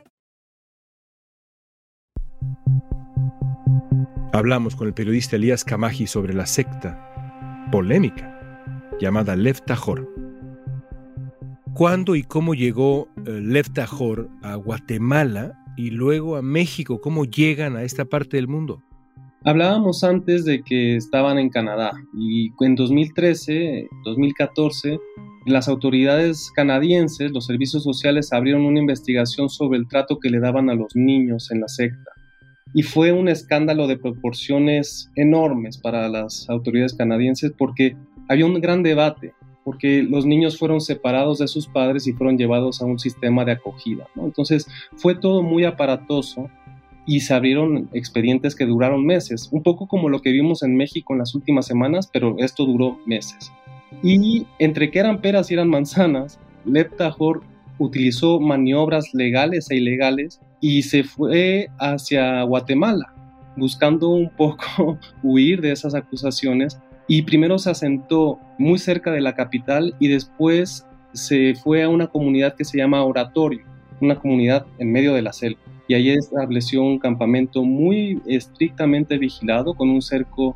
Hablamos 4.33 4.77
con 4.77 4.87
el 4.87 4.93
periodista 4.93 5.35
Elías 5.35 5.65
Kamaji 5.65 6.07
sobre 6.07 6.33
la 6.33 6.45
secta 6.45 7.67
polémica 7.69 8.71
llamada 8.97 9.35
Lev 9.35 9.59
Tajor. 9.65 10.09
¿Cuándo 11.73 12.15
y 12.15 12.23
cómo 12.23 12.53
llegó 12.53 13.09
eh, 13.25 13.41
Lev 13.41 13.73
Tajor 13.73 14.29
a 14.41 14.55
Guatemala 14.55 15.61
y 15.75 15.89
luego 15.89 16.37
a 16.37 16.41
México? 16.41 17.01
¿Cómo 17.01 17.25
llegan 17.25 17.75
a 17.75 17.83
esta 17.83 18.05
parte 18.05 18.37
del 18.37 18.47
mundo? 18.47 18.81
Hablábamos 19.43 20.01
antes 20.05 20.45
de 20.45 20.63
que 20.63 20.95
estaban 20.95 21.37
en 21.37 21.49
Canadá 21.49 21.91
y 22.17 22.51
en 22.61 22.75
2013, 22.75 23.89
2014, 24.05 24.97
las 25.45 25.67
autoridades 25.67 26.51
canadienses, 26.55 27.31
los 27.31 27.47
servicios 27.47 27.83
sociales 27.83 28.31
abrieron 28.31 28.61
una 28.61 28.79
investigación 28.79 29.49
sobre 29.49 29.77
el 29.77 29.89
trato 29.89 30.19
que 30.19 30.29
le 30.29 30.39
daban 30.39 30.69
a 30.69 30.75
los 30.75 30.95
niños 30.95 31.51
en 31.51 31.59
la 31.59 31.67
secta 31.67 32.11
y 32.73 32.83
fue 32.83 33.11
un 33.11 33.27
escándalo 33.27 33.87
de 33.87 33.97
proporciones 33.97 35.11
enormes 35.15 35.77
para 35.77 36.07
las 36.07 36.49
autoridades 36.49 36.93
canadienses 36.93 37.53
porque 37.57 37.95
había 38.27 38.45
un 38.45 38.59
gran 38.61 38.83
debate, 38.83 39.33
porque 39.63 40.03
los 40.03 40.25
niños 40.25 40.57
fueron 40.57 40.81
separados 40.81 41.39
de 41.39 41.47
sus 41.47 41.67
padres 41.67 42.07
y 42.07 42.13
fueron 42.13 42.37
llevados 42.37 42.81
a 42.81 42.85
un 42.85 42.99
sistema 42.99 43.45
de 43.45 43.53
acogida. 43.53 44.07
Entonces 44.15 44.67
fue 44.95 45.15
todo 45.15 45.43
muy 45.43 45.65
aparatoso 45.65 46.49
y 47.05 47.21
se 47.21 47.33
abrieron 47.33 47.89
expedientes 47.93 48.55
que 48.55 48.65
duraron 48.65 49.05
meses, 49.05 49.49
un 49.51 49.63
poco 49.63 49.87
como 49.87 50.07
lo 50.07 50.21
que 50.21 50.31
vimos 50.31 50.63
en 50.63 50.75
México 50.75 51.13
en 51.13 51.19
las 51.19 51.35
últimas 51.35 51.65
semanas, 51.65 52.09
pero 52.11 52.35
esto 52.39 52.65
duró 52.65 52.99
meses. 53.05 53.51
Y 54.03 54.45
entre 54.59 54.91
que 54.91 54.99
eran 54.99 55.19
peras 55.19 55.51
y 55.51 55.55
eran 55.55 55.69
manzanas, 55.69 56.39
Lev 56.63 56.95
Tahor 56.95 57.41
utilizó 57.81 58.39
maniobras 58.39 59.13
legales 59.13 59.69
e 59.71 59.77
ilegales 59.77 60.39
y 60.59 60.83
se 60.83 61.03
fue 61.03 61.69
hacia 61.79 62.43
Guatemala, 62.43 63.13
buscando 63.57 64.09
un 64.09 64.29
poco 64.29 64.99
huir 65.23 65.61
de 65.61 65.71
esas 65.71 65.95
acusaciones. 65.95 66.79
Y 67.07 67.23
primero 67.23 67.57
se 67.57 67.71
asentó 67.71 68.39
muy 68.57 68.77
cerca 68.77 69.11
de 69.11 69.21
la 69.21 69.33
capital 69.33 69.95
y 69.99 70.07
después 70.07 70.85
se 71.13 71.55
fue 71.55 71.83
a 71.83 71.89
una 71.89 72.07
comunidad 72.07 72.55
que 72.55 72.63
se 72.63 72.77
llama 72.77 73.03
Oratorio, 73.03 73.65
una 73.99 74.17
comunidad 74.17 74.65
en 74.77 74.91
medio 74.91 75.13
de 75.13 75.23
la 75.23 75.33
selva. 75.33 75.59
Y 75.87 75.95
allí 75.95 76.11
estableció 76.11 76.83
un 76.83 76.99
campamento 76.99 77.63
muy 77.63 78.21
estrictamente 78.27 79.17
vigilado 79.17 79.73
con 79.73 79.89
un 79.89 80.01
cerco, 80.01 80.55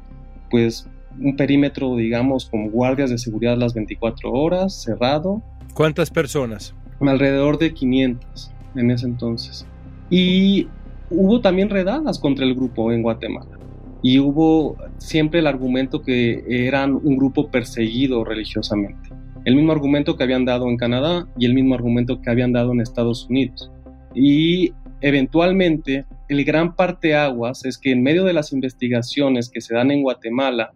pues 0.50 0.88
un 1.20 1.36
perímetro, 1.36 1.96
digamos, 1.96 2.50
con 2.50 2.70
guardias 2.70 3.10
de 3.10 3.18
seguridad 3.18 3.58
las 3.58 3.74
24 3.74 4.32
horas, 4.32 4.82
cerrado. 4.82 5.42
¿Cuántas 5.74 6.10
personas? 6.10 6.74
Alrededor 7.00 7.58
de 7.58 7.74
500 7.74 8.52
en 8.76 8.92
ese 8.92 9.06
entonces. 9.06 9.66
Y 10.10 10.68
hubo 11.10 11.42
también 11.42 11.70
redadas 11.70 12.20
contra 12.20 12.46
el 12.46 12.56
grupo 12.56 12.92
en 12.92 13.02
Guatemala. 13.02 13.58
Y 14.02 14.20
hubo 14.20 14.78
siempre 14.98 15.40
el 15.40 15.48
argumento 15.48 16.02
que 16.02 16.44
eran 16.48 16.94
un 16.94 17.18
grupo 17.18 17.50
perseguido 17.50 18.24
religiosamente. 18.24 19.10
El 19.46 19.56
mismo 19.56 19.72
argumento 19.72 20.16
que 20.16 20.24
habían 20.24 20.46
dado 20.46 20.70
en 20.70 20.78
Canadá 20.78 21.28
y 21.38 21.46
el 21.46 21.54
mismo 21.54 21.76
argumento 21.76 22.22
que 22.22 22.30
habían 22.30 22.52
dado 22.52 22.72
en 22.72 22.82
Estados 22.82 23.28
Unidos. 23.30 23.72
Y 24.14 24.74
eventualmente 25.02 26.06
el 26.30 26.44
gran 26.46 26.76
parteaguas 26.76 27.66
es 27.66 27.78
que 27.78 27.92
en 27.92 28.02
medio 28.02 28.24
de 28.24 28.34
las 28.34 28.54
investigaciones 28.54 29.50
que 29.50 29.62
se 29.62 29.76
dan 29.76 29.92
en 29.92 30.02
Guatemala, 30.02 30.72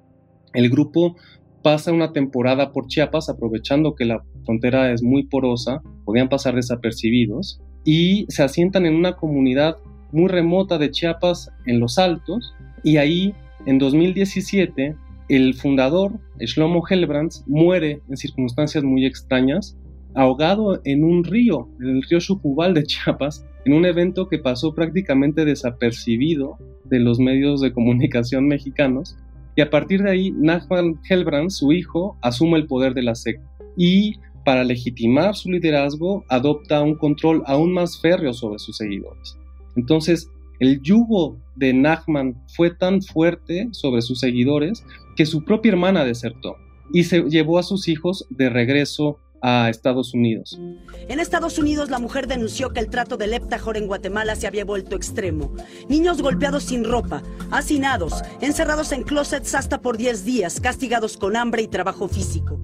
el 0.54 0.70
grupo 0.70 1.16
pasa 1.62 1.92
una 1.92 2.14
temporada 2.14 2.72
por 2.72 2.88
Chiapas, 2.88 3.30
aprovechando 3.30 3.96
que 3.96 4.06
la 4.06 4.24
frontera 4.46 4.92
es 4.92 5.04
muy 5.04 5.24
porosa, 5.24 5.82
podían 6.06 6.30
pasar 6.30 6.56
desapercibidos, 6.56 7.62
y 7.84 8.26
se 8.30 8.44
asientan 8.44 8.86
en 8.86 8.96
una 8.96 9.16
comunidad 9.16 9.78
muy 10.12 10.28
remota 10.28 10.78
de 10.78 10.92
Chiapas 10.92 11.52
en 11.66 11.80
los 11.80 11.98
Altos 11.98 12.54
y 12.84 12.98
ahí 12.98 13.34
en 13.66 13.78
2017 13.78 14.96
el 15.30 15.54
fundador 15.54 16.20
Shlomo 16.40 16.84
Helbrands 16.88 17.44
muere 17.48 18.02
en 18.10 18.18
circunstancias 18.18 18.84
muy 18.84 19.06
extrañas 19.06 19.78
ahogado 20.16 20.82
en 20.86 21.04
un 21.04 21.24
río, 21.24 21.70
en 21.80 21.98
el 21.98 22.04
río 22.04 22.20
Chupubal 22.20 22.74
de 22.74 22.84
Chiapas, 22.84 23.46
en 23.66 23.74
un 23.74 23.86
evento 23.86 24.28
que 24.28 24.40
pasó 24.40 24.74
prácticamente 24.74 25.46
desapercibido 25.46 26.58
de 26.86 27.00
los 27.00 27.20
medios 27.20 27.62
de 27.62 27.72
comunicación 27.72 28.48
mexicanos. 28.48 29.18
Y 29.60 29.62
a 29.62 29.70
partir 29.70 30.02
de 30.04 30.12
ahí, 30.12 30.32
Nachman 30.32 31.02
Helbrands, 31.10 31.58
su 31.58 31.74
hijo, 31.74 32.18
asume 32.22 32.58
el 32.58 32.66
poder 32.66 32.94
de 32.94 33.04
la 33.04 33.14
secta. 33.14 33.46
Y 33.76 34.16
para 34.46 34.64
legitimar 34.64 35.36
su 35.36 35.52
liderazgo, 35.52 36.24
adopta 36.30 36.82
un 36.82 36.96
control 36.96 37.44
aún 37.46 37.74
más 37.74 38.00
férreo 38.00 38.34
sobre 38.34 38.58
sus 38.60 38.78
seguidores. 38.78 39.38
Entonces, 39.76 40.32
el 40.62 40.82
yugo 40.82 41.38
de 41.58 41.74
Nachman 41.74 42.42
fue 42.56 42.72
tan 42.74 43.02
fuerte 43.02 43.68
sobre 43.74 44.02
sus 44.02 44.22
seguidores 44.22 44.86
que 45.18 45.26
su 45.26 45.44
propia 45.44 45.74
hermana 45.74 46.06
desertó 46.06 46.56
y 46.94 47.04
se 47.04 47.24
llevó 47.24 47.60
a 47.60 47.64
sus 47.64 47.90
hijos 47.90 48.28
de 48.30 48.50
regreso 48.50 49.18
a 49.42 49.70
Estados 49.70 50.14
Unidos. 50.14 50.60
En 51.08 51.20
Estados 51.20 51.58
Unidos, 51.58 51.90
la 51.90 52.00
mujer 52.00 52.28
denunció 52.28 52.70
que 52.70 52.80
el 52.80 52.90
trato 52.90 53.18
del 53.18 53.32
Leptajor 53.32 53.78
en 53.78 53.88
Guatemala 53.88 54.36
se 54.36 54.48
había 54.48 54.66
vuelto 54.66 54.96
extremo. 54.96 55.54
Niños 55.88 56.22
golpeados 56.22 56.64
sin 56.64 56.84
ropa, 56.84 57.24
hacinados, 57.52 58.24
encerrados 58.42 58.92
en 58.92 59.04
closets 59.04 59.56
hasta 59.56 59.82
por 59.82 59.98
10 59.98 60.26
días, 60.26 60.60
castigados 60.60 61.18
con 61.18 61.36
hambre 61.36 61.62
y 61.62 61.68
trabajo 61.68 62.08
físico. 62.08 62.60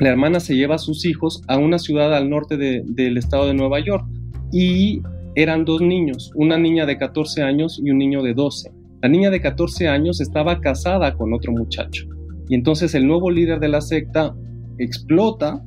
La 0.00 0.10
hermana 0.10 0.38
se 0.38 0.54
lleva 0.54 0.76
a 0.76 0.78
sus 0.78 1.04
hijos 1.04 1.42
a 1.48 1.58
una 1.58 1.78
ciudad 1.78 2.14
al 2.14 2.30
norte 2.30 2.56
del 2.56 3.16
estado 3.16 3.46
de 3.46 3.54
Nueva 3.54 3.80
York 3.80 4.06
y 4.52 5.02
eran 5.34 5.64
dos 5.64 5.80
niños, 5.80 6.30
una 6.34 6.56
niña 6.56 6.86
de 6.86 6.98
14 6.98 7.42
años 7.42 7.80
y 7.84 7.90
un 7.90 7.98
niño 7.98 8.22
de 8.22 8.34
12. 8.34 8.72
La 9.02 9.08
niña 9.08 9.30
de 9.30 9.40
14 9.40 9.88
años 9.88 10.20
estaba 10.20 10.60
casada 10.60 11.14
con 11.14 11.32
otro 11.32 11.52
muchacho. 11.52 12.04
Y 12.48 12.54
entonces 12.54 12.94
el 12.94 13.06
nuevo 13.06 13.30
líder 13.30 13.60
de 13.60 13.68
la 13.68 13.80
secta 13.80 14.34
explota 14.78 15.62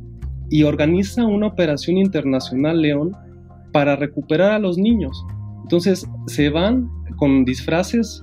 y 0.51 0.63
organiza 0.63 1.25
una 1.25 1.47
operación 1.47 1.97
internacional 1.97 2.81
León 2.81 3.11
para 3.71 3.95
recuperar 3.95 4.51
a 4.51 4.59
los 4.59 4.77
niños. 4.77 5.25
Entonces 5.63 6.05
se 6.27 6.49
van 6.49 6.87
con 7.15 7.45
disfraces, 7.45 8.21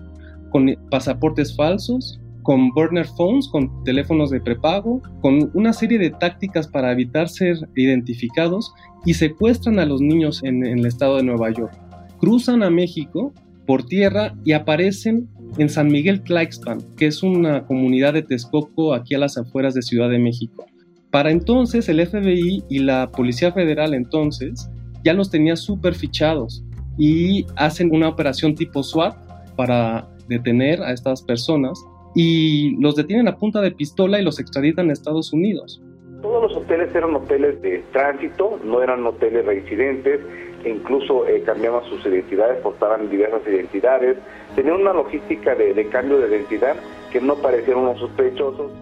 con 0.50 0.76
pasaportes 0.90 1.56
falsos, 1.56 2.20
con 2.42 2.70
burner 2.70 3.06
phones, 3.06 3.48
con 3.48 3.82
teléfonos 3.84 4.30
de 4.30 4.40
prepago, 4.40 5.02
con 5.20 5.50
una 5.54 5.72
serie 5.72 5.98
de 5.98 6.10
tácticas 6.10 6.68
para 6.68 6.92
evitar 6.92 7.28
ser 7.28 7.56
identificados 7.74 8.72
y 9.04 9.14
secuestran 9.14 9.78
a 9.78 9.86
los 9.86 10.00
niños 10.00 10.42
en, 10.44 10.64
el 10.64 10.86
estado 10.86 11.16
de 11.16 11.24
Nueva 11.24 11.50
York. 11.50 11.72
Cruzan 12.18 12.62
a 12.62 12.70
México 12.70 13.32
por 13.66 13.84
tierra 13.84 14.34
y 14.44 14.52
aparecen 14.52 15.28
en 15.58 15.68
San 15.68 15.88
Miguel 15.88 16.22
Tlaxpan, 16.22 16.78
que 16.96 17.06
es 17.06 17.22
una 17.22 17.66
comunidad 17.66 18.14
de 18.14 18.22
Texcoco 18.22 18.94
aquí 18.94 19.14
a 19.14 19.18
las 19.18 19.38
afueras 19.38 19.74
de 19.74 19.82
Ciudad 19.82 20.10
de 20.10 20.18
México. 20.18 20.66
Para 21.10 21.30
entonces 21.30 21.88
el 21.88 22.06
FBI 22.06 22.64
y 22.68 22.78
la 22.80 23.10
Policía 23.10 23.50
Federal 23.52 23.94
entonces 23.94 24.70
ya 25.04 25.14
los 25.14 25.30
tenía 25.30 25.56
súper 25.56 25.94
fichados 25.94 26.62
y 26.98 27.46
hacen 27.56 27.94
una 27.94 28.08
operación 28.08 28.54
tipo 28.54 28.82
SWAT 28.82 29.16
para 29.56 30.06
detener 30.28 30.82
a 30.82 30.92
estas 30.92 31.22
personas 31.22 31.82
y 32.14 32.76
los 32.80 32.94
detienen 32.94 33.28
a 33.28 33.36
punta 33.36 33.60
de 33.60 33.70
pistola 33.70 34.20
y 34.20 34.24
los 34.24 34.38
extraditan 34.38 34.90
a 34.90 34.92
Estados 34.92 35.32
Unidos. 35.32 35.80
Todos 36.20 36.42
los 36.42 36.62
hoteles 36.62 36.94
eran 36.94 37.14
hoteles 37.14 37.62
de 37.62 37.82
tránsito, 37.92 38.58
no 38.64 38.82
eran 38.82 39.06
hoteles 39.06 39.46
residentes, 39.46 40.20
incluso 40.66 41.26
eh, 41.28 41.42
cambiaban 41.42 41.84
sus 41.84 42.04
identidades, 42.04 42.60
portaban 42.60 43.08
diversas 43.08 43.42
identidades, 43.46 44.18
tenían 44.56 44.80
una 44.80 44.92
logística 44.92 45.54
de, 45.54 45.72
de 45.72 45.88
cambio 45.88 46.18
de 46.18 46.28
identidad 46.28 46.76
que 47.12 47.20
no 47.20 47.36
parecieron 47.36 47.96
sospechosos. 47.98 48.72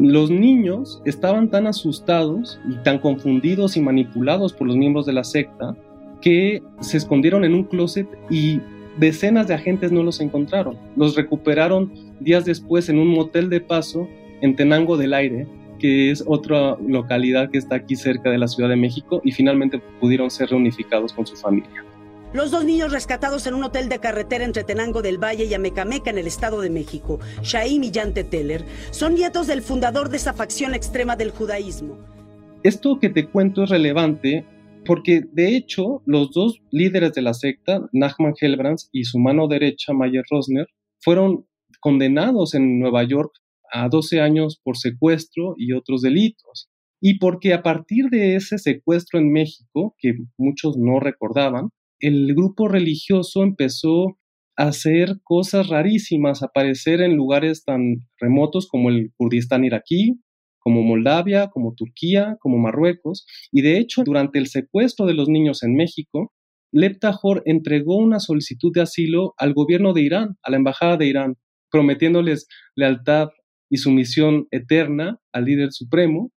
Los 0.00 0.30
niños 0.30 1.02
estaban 1.04 1.48
tan 1.48 1.66
asustados 1.66 2.60
y 2.70 2.76
tan 2.84 3.00
confundidos 3.00 3.76
y 3.76 3.80
manipulados 3.80 4.52
por 4.52 4.68
los 4.68 4.76
miembros 4.76 5.06
de 5.06 5.12
la 5.12 5.24
secta 5.24 5.76
que 6.20 6.62
se 6.80 6.98
escondieron 6.98 7.44
en 7.44 7.54
un 7.54 7.64
closet 7.64 8.06
y 8.30 8.60
decenas 8.98 9.48
de 9.48 9.54
agentes 9.54 9.90
no 9.90 10.04
los 10.04 10.20
encontraron. 10.20 10.76
Los 10.96 11.16
recuperaron 11.16 11.92
días 12.20 12.44
después 12.44 12.88
en 12.88 13.00
un 13.00 13.08
motel 13.08 13.50
de 13.50 13.60
paso 13.60 14.08
en 14.40 14.54
Tenango 14.54 14.96
del 14.96 15.14
Aire, 15.14 15.48
que 15.80 16.12
es 16.12 16.22
otra 16.26 16.76
localidad 16.86 17.50
que 17.50 17.58
está 17.58 17.76
aquí 17.76 17.96
cerca 17.96 18.30
de 18.30 18.38
la 18.38 18.46
Ciudad 18.46 18.68
de 18.68 18.76
México, 18.76 19.20
y 19.24 19.32
finalmente 19.32 19.80
pudieron 20.00 20.30
ser 20.30 20.50
reunificados 20.50 21.12
con 21.12 21.26
su 21.26 21.34
familia. 21.34 21.84
Los 22.34 22.50
dos 22.50 22.62
niños 22.66 22.92
rescatados 22.92 23.46
en 23.46 23.54
un 23.54 23.64
hotel 23.64 23.88
de 23.88 24.00
carretera 24.00 24.44
entre 24.44 24.62
Tenango 24.62 25.00
del 25.00 25.16
Valle 25.16 25.46
y 25.46 25.54
Amecameca 25.54 26.10
en 26.10 26.18
el 26.18 26.26
Estado 26.26 26.60
de 26.60 26.68
México, 26.68 27.20
Shaim 27.42 27.82
y 27.82 27.90
Yante 27.90 28.22
Teller, 28.22 28.66
son 28.90 29.14
nietos 29.14 29.46
del 29.46 29.62
fundador 29.62 30.10
de 30.10 30.18
esa 30.18 30.34
facción 30.34 30.74
extrema 30.74 31.16
del 31.16 31.30
judaísmo. 31.30 31.96
Esto 32.62 32.98
que 33.00 33.08
te 33.08 33.30
cuento 33.30 33.64
es 33.64 33.70
relevante 33.70 34.44
porque 34.84 35.22
de 35.32 35.56
hecho 35.56 36.02
los 36.04 36.30
dos 36.32 36.60
líderes 36.70 37.14
de 37.14 37.22
la 37.22 37.32
secta, 37.32 37.88
Nachman 37.92 38.34
Helbrands 38.38 38.90
y 38.92 39.04
su 39.04 39.18
mano 39.18 39.48
derecha, 39.48 39.94
Mayer 39.94 40.24
Rosner, 40.30 40.66
fueron 41.00 41.46
condenados 41.80 42.54
en 42.54 42.78
Nueva 42.78 43.04
York 43.04 43.32
a 43.72 43.88
12 43.88 44.20
años 44.20 44.60
por 44.62 44.76
secuestro 44.76 45.54
y 45.56 45.72
otros 45.72 46.02
delitos. 46.02 46.68
Y 47.00 47.18
porque 47.18 47.54
a 47.54 47.62
partir 47.62 48.10
de 48.10 48.36
ese 48.36 48.58
secuestro 48.58 49.18
en 49.18 49.32
México, 49.32 49.94
que 49.98 50.14
muchos 50.36 50.76
no 50.76 51.00
recordaban, 51.00 51.70
el 52.00 52.34
grupo 52.34 52.68
religioso 52.68 53.42
empezó 53.42 54.18
a 54.56 54.68
hacer 54.68 55.20
cosas 55.22 55.68
rarísimas, 55.68 56.42
aparecer 56.42 57.00
en 57.00 57.16
lugares 57.16 57.64
tan 57.64 58.06
remotos 58.20 58.68
como 58.68 58.90
el 58.90 59.12
Kurdistán 59.16 59.64
iraquí, 59.64 60.20
como 60.58 60.82
Moldavia, 60.82 61.48
como 61.48 61.74
Turquía, 61.74 62.36
como 62.40 62.58
Marruecos, 62.58 63.26
y 63.52 63.62
de 63.62 63.78
hecho 63.78 64.02
durante 64.04 64.38
el 64.38 64.48
secuestro 64.48 65.06
de 65.06 65.14
los 65.14 65.28
niños 65.28 65.62
en 65.62 65.74
México, 65.74 66.32
Leptajor 66.72 67.42
entregó 67.46 67.96
una 67.96 68.20
solicitud 68.20 68.72
de 68.74 68.82
asilo 68.82 69.34
al 69.38 69.54
gobierno 69.54 69.92
de 69.94 70.02
Irán, 70.02 70.36
a 70.42 70.50
la 70.50 70.58
embajada 70.58 70.96
de 70.96 71.06
Irán, 71.06 71.36
prometiéndoles 71.70 72.46
lealtad 72.74 73.28
y 73.70 73.78
sumisión 73.78 74.46
eterna 74.50 75.18
al 75.32 75.44
líder 75.44 75.72
supremo 75.72 76.32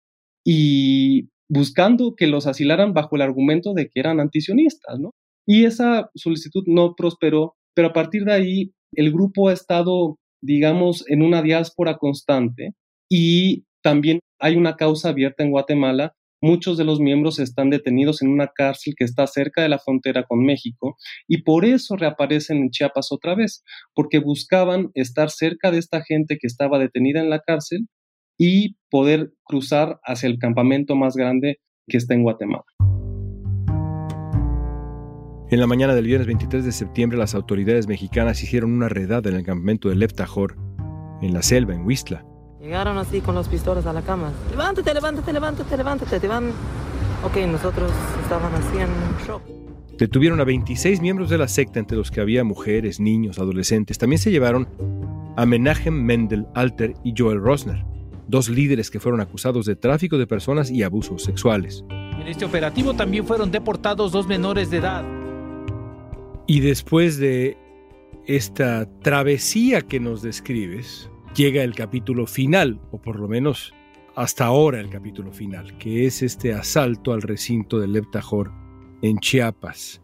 y 0.44 1.30
buscando 1.48 2.16
que 2.16 2.28
los 2.28 2.48
asilaran 2.48 2.94
bajo 2.94 3.16
el 3.16 3.22
argumento 3.24 3.74
de 3.74 3.90
que 3.90 4.00
eran 4.00 4.20
antisionistas, 4.20 5.00
¿no? 5.00 5.14
Y 5.50 5.66
esa 5.66 6.12
solicitud 6.14 6.64
no 6.68 6.94
prosperó, 6.96 7.56
pero 7.76 7.88
a 7.88 7.94
partir 7.94 8.24
de 8.24 8.34
ahí 8.34 8.72
el 8.94 9.12
grupo 9.12 9.50
ha 9.50 9.54
estado, 9.54 10.20
digamos, 10.44 11.04
en 11.10 11.24
una 11.24 11.42
diáspora 11.42 11.98
constante 11.98 12.76
y 13.12 13.64
también 13.82 14.20
hay 14.40 14.58
una 14.58 14.76
causa 14.76 15.10
abierta 15.10 15.44
en 15.44 15.50
Guatemala. 15.50 16.14
Muchos 16.40 16.78
de 16.78 16.84
los 16.84 17.00
miembros 17.00 17.40
están 17.40 17.72
detenidos 17.72 18.22
en 18.22 18.30
una 18.30 18.50
cárcel 18.56 18.94
que 18.96 19.06
está 19.06 19.26
cerca 19.26 19.64
de 19.64 19.70
la 19.70 19.80
frontera 19.80 20.24
con 20.24 20.46
México 20.46 20.98
y 21.28 21.42
por 21.42 21.66
eso 21.66 21.96
reaparecen 21.96 22.58
en 22.58 22.70
Chiapas 22.70 23.12
otra 23.12 23.34
vez, 23.34 23.64
porque 23.96 24.20
buscaban 24.20 24.92
estar 24.94 25.32
cerca 25.32 25.72
de 25.72 25.80
esta 25.80 26.04
gente 26.04 26.38
que 26.40 26.46
estaba 26.46 26.78
detenida 26.78 27.22
en 27.22 27.32
la 27.32 27.40
cárcel 27.40 27.88
y 28.38 28.76
poder 28.92 29.32
cruzar 29.46 30.00
hacia 30.04 30.30
el 30.30 30.38
campamento 30.38 30.96
más 30.96 31.16
grande 31.16 31.58
que 31.88 31.98
está 31.98 32.14
en 32.14 32.22
Guatemala. 32.22 32.66
En 35.52 35.60
la 35.60 35.66
mañana 35.66 35.96
del 35.96 36.06
viernes 36.06 36.28
23 36.28 36.64
de 36.64 36.72
septiembre, 36.72 37.18
las 37.18 37.34
autoridades 37.34 37.88
mexicanas 37.88 38.44
hicieron 38.44 38.72
una 38.72 38.88
redada 38.88 39.32
en 39.32 39.36
el 39.36 39.44
campamento 39.44 39.90
de 39.90 39.96
Leftajor, 39.96 40.56
en 41.24 41.34
la 41.34 41.42
selva, 41.42 41.74
en 41.74 41.88
Huistla. 41.88 42.24
Llegaron 42.62 43.00
así 43.00 43.20
con 43.22 43.34
los 43.34 43.48
pistolas 43.48 43.88
a 43.88 43.94
la 43.94 44.04
cama. 44.04 44.32
Levántate, 44.52 44.94
levántate, 44.94 45.34
levántate, 45.34 45.76
levántate. 45.78 46.20
Te 46.20 46.28
van. 46.28 46.52
Ok, 47.24 47.38
nosotros 47.48 47.92
estaban 48.22 48.54
así 48.54 48.78
en 48.78 49.26
shock. 49.26 49.42
Detuvieron 49.98 50.40
a 50.40 50.44
26 50.44 51.02
miembros 51.02 51.32
de 51.32 51.40
la 51.40 51.48
secta, 51.48 51.80
entre 51.80 51.98
los 51.98 52.12
que 52.12 52.22
había 52.22 52.44
mujeres, 52.44 53.00
niños, 53.00 53.40
adolescentes. 53.40 53.98
También 53.98 54.20
se 54.20 54.30
llevaron 54.30 54.68
a 55.36 55.48
Menachem 55.48 55.96
Mendel 55.96 56.46
Alter 56.54 56.94
y 57.04 57.16
Joel 57.18 57.42
Rosner, 57.42 57.84
dos 58.28 58.50
líderes 58.50 58.92
que 58.92 59.00
fueron 59.00 59.20
acusados 59.20 59.66
de 59.66 59.76
tráfico 59.76 60.20
de 60.20 60.28
personas 60.28 60.70
y 60.70 60.84
abusos 60.84 61.24
sexuales. 61.24 61.84
En 61.90 62.28
este 62.28 62.46
operativo 62.46 62.94
también 62.94 63.26
fueron 63.26 63.50
deportados 63.50 64.12
dos 64.12 64.28
menores 64.28 64.70
de 64.70 64.78
edad. 64.78 65.04
Y 66.50 66.62
después 66.62 67.20
de 67.20 67.58
esta 68.26 68.90
travesía 69.02 69.82
que 69.82 70.00
nos 70.00 70.24
describes, 70.24 71.08
llega 71.36 71.64
el 71.64 71.76
capítulo 71.76 72.26
final, 72.26 72.82
o 72.90 73.00
por 73.00 73.20
lo 73.20 73.28
menos 73.28 73.72
hasta 74.16 74.46
ahora 74.46 74.80
el 74.80 74.90
capítulo 74.90 75.32
final, 75.32 75.78
que 75.78 76.08
es 76.08 76.24
este 76.24 76.52
asalto 76.52 77.14
al 77.14 77.22
recinto 77.22 77.78
del 77.78 77.94
Leptajor 77.94 78.52
en 79.04 79.20
Chiapas. 79.20 80.02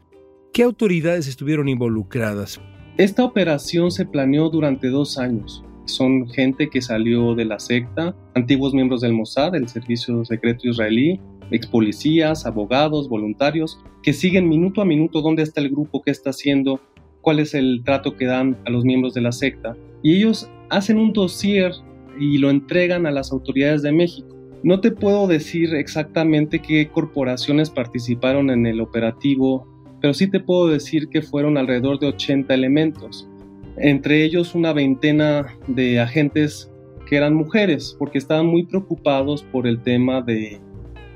¿Qué 0.53 0.61
autoridades 0.61 1.27
estuvieron 1.27 1.67
involucradas? 1.67 2.61
Esta 2.97 3.25
operación 3.25 3.89
se 3.89 4.05
planeó 4.05 4.51
durante 4.51 4.89
dos 4.89 5.17
años. 5.17 5.65
Son 5.85 6.29
gente 6.29 6.69
que 6.69 6.83
salió 6.83 7.33
de 7.33 7.45
la 7.45 7.57
secta, 7.57 8.15
antiguos 8.35 8.71
miembros 8.71 9.01
del 9.01 9.13
Mossad, 9.13 9.55
el 9.55 9.67
Servicio 9.67 10.23
Secreto 10.25 10.67
Israelí, 10.67 11.19
ex 11.51 11.67
policías, 11.67 12.45
abogados, 12.45 13.09
voluntarios, 13.09 13.79
que 14.03 14.13
siguen 14.13 14.49
minuto 14.49 14.81
a 14.81 14.85
minuto 14.85 15.21
dónde 15.21 15.43
está 15.43 15.61
el 15.61 15.69
grupo, 15.69 16.01
qué 16.01 16.11
está 16.11 16.29
haciendo, 16.31 16.79
cuál 17.21 17.39
es 17.39 17.53
el 17.53 17.81
trato 17.83 18.15
que 18.15 18.25
dan 18.25 18.57
a 18.65 18.69
los 18.69 18.85
miembros 18.85 19.13
de 19.13 19.21
la 19.21 19.31
secta. 19.31 19.75
Y 20.03 20.15
ellos 20.15 20.49
hacen 20.69 20.97
un 20.97 21.13
dossier 21.13 21.71
y 22.19 22.37
lo 22.37 22.49
entregan 22.49 23.05
a 23.05 23.11
las 23.11 23.31
autoridades 23.31 23.81
de 23.81 23.91
México. 23.91 24.35
No 24.63 24.79
te 24.79 24.91
puedo 24.91 25.27
decir 25.27 25.75
exactamente 25.75 26.59
qué 26.59 26.87
corporaciones 26.87 27.69
participaron 27.69 28.49
en 28.49 28.65
el 28.65 28.81
operativo, 28.81 29.67
pero 30.01 30.13
sí 30.13 30.29
te 30.29 30.39
puedo 30.39 30.67
decir 30.67 31.07
que 31.09 31.21
fueron 31.21 31.57
alrededor 31.57 31.99
de 31.99 32.07
80 32.07 32.53
elementos, 32.53 33.27
entre 33.77 34.23
ellos 34.23 34.55
una 34.55 34.73
veintena 34.73 35.47
de 35.67 35.99
agentes 35.99 36.71
que 37.07 37.17
eran 37.17 37.35
mujeres, 37.35 37.95
porque 37.99 38.17
estaban 38.17 38.47
muy 38.47 38.65
preocupados 38.65 39.43
por 39.43 39.67
el 39.67 39.81
tema 39.81 40.21
de 40.21 40.59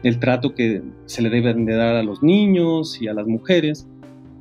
el 0.03 0.19
trato 0.19 0.53
que 0.55 0.81
se 1.05 1.21
le 1.21 1.29
deben 1.29 1.65
de 1.65 1.75
dar 1.75 1.95
a 1.95 2.03
los 2.03 2.23
niños 2.23 3.01
y 3.01 3.07
a 3.07 3.13
las 3.13 3.27
mujeres. 3.27 3.87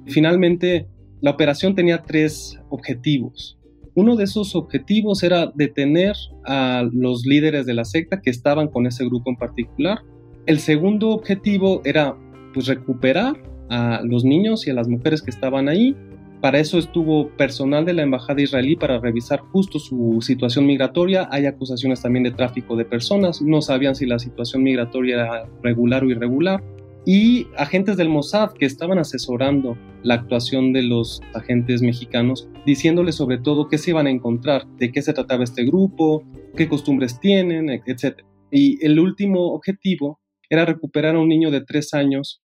Finalmente, 0.06 0.86
la 1.20 1.32
operación 1.32 1.74
tenía 1.74 2.02
tres 2.02 2.58
objetivos. 2.68 3.58
Uno 3.94 4.14
de 4.14 4.24
esos 4.24 4.54
objetivos 4.54 5.22
era 5.24 5.50
detener 5.54 6.14
a 6.44 6.88
los 6.92 7.26
líderes 7.26 7.66
de 7.66 7.74
la 7.74 7.84
secta 7.84 8.20
que 8.20 8.30
estaban 8.30 8.68
con 8.68 8.86
ese 8.86 9.04
grupo 9.04 9.30
en 9.30 9.36
particular. 9.36 9.98
El 10.46 10.60
segundo 10.60 11.10
objetivo 11.10 11.82
era 11.84 12.16
pues 12.54 12.66
recuperar 12.66 13.36
a 13.68 14.00
los 14.04 14.24
niños 14.24 14.66
y 14.66 14.70
a 14.70 14.74
las 14.74 14.88
mujeres 14.88 15.20
que 15.20 15.30
estaban 15.30 15.68
ahí. 15.68 15.96
Para 16.40 16.60
eso 16.60 16.78
estuvo 16.78 17.30
personal 17.30 17.84
de 17.84 17.94
la 17.94 18.02
embajada 18.02 18.40
israelí 18.40 18.76
para 18.76 19.00
revisar 19.00 19.40
justo 19.40 19.80
su 19.80 20.18
situación 20.22 20.66
migratoria. 20.66 21.28
Hay 21.32 21.46
acusaciones 21.46 22.00
también 22.00 22.22
de 22.22 22.30
tráfico 22.30 22.76
de 22.76 22.84
personas. 22.84 23.42
No 23.42 23.60
sabían 23.60 23.96
si 23.96 24.06
la 24.06 24.20
situación 24.20 24.62
migratoria 24.62 25.16
era 25.16 25.48
regular 25.62 26.04
o 26.04 26.10
irregular 26.10 26.62
y 27.04 27.46
agentes 27.56 27.96
del 27.96 28.08
Mossad 28.08 28.52
que 28.52 28.66
estaban 28.66 28.98
asesorando 28.98 29.78
la 30.02 30.14
actuación 30.14 30.72
de 30.72 30.82
los 30.82 31.22
agentes 31.34 31.80
mexicanos, 31.80 32.48
diciéndoles 32.66 33.14
sobre 33.14 33.38
todo 33.38 33.68
qué 33.68 33.78
se 33.78 33.90
iban 33.90 34.06
a 34.06 34.10
encontrar, 34.10 34.66
de 34.76 34.92
qué 34.92 35.02
se 35.02 35.14
trataba 35.14 35.42
este 35.42 35.64
grupo, 35.64 36.22
qué 36.54 36.68
costumbres 36.68 37.18
tienen, 37.18 37.70
etc. 37.70 38.20
Y 38.50 38.84
el 38.84 39.00
último 39.00 39.54
objetivo 39.54 40.20
era 40.50 40.66
recuperar 40.66 41.16
a 41.16 41.18
un 41.18 41.28
niño 41.28 41.50
de 41.50 41.64
tres 41.64 41.94
años 41.94 42.42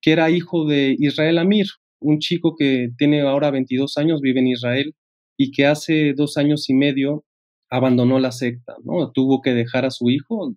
que 0.00 0.12
era 0.12 0.30
hijo 0.30 0.64
de 0.64 0.94
Israel 0.98 1.38
Amir, 1.38 1.66
un 2.04 2.18
chico 2.18 2.54
que 2.56 2.90
tiene 2.98 3.22
ahora 3.22 3.50
22 3.50 3.96
años, 3.96 4.20
vive 4.20 4.40
en 4.40 4.48
Israel 4.48 4.94
y 5.36 5.50
que 5.50 5.66
hace 5.66 6.12
dos 6.14 6.36
años 6.36 6.68
y 6.68 6.74
medio 6.74 7.24
abandonó 7.70 8.20
la 8.20 8.30
secta, 8.30 8.76
¿no? 8.84 9.10
Tuvo 9.12 9.40
que 9.40 9.52
dejar 9.54 9.84
a 9.84 9.90
su 9.90 10.10
hijo 10.10 10.54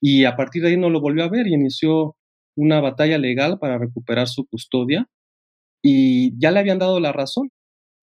y 0.00 0.24
a 0.24 0.36
partir 0.36 0.62
de 0.62 0.68
ahí 0.68 0.76
no 0.76 0.90
lo 0.90 1.00
volvió 1.00 1.24
a 1.24 1.28
ver 1.28 1.46
y 1.46 1.54
inició 1.54 2.16
una 2.56 2.80
batalla 2.80 3.18
legal 3.18 3.58
para 3.58 3.78
recuperar 3.78 4.28
su 4.28 4.46
custodia 4.46 5.08
y 5.82 6.38
ya 6.38 6.50
le 6.50 6.60
habían 6.60 6.78
dado 6.78 7.00
la 7.00 7.12
razón. 7.12 7.50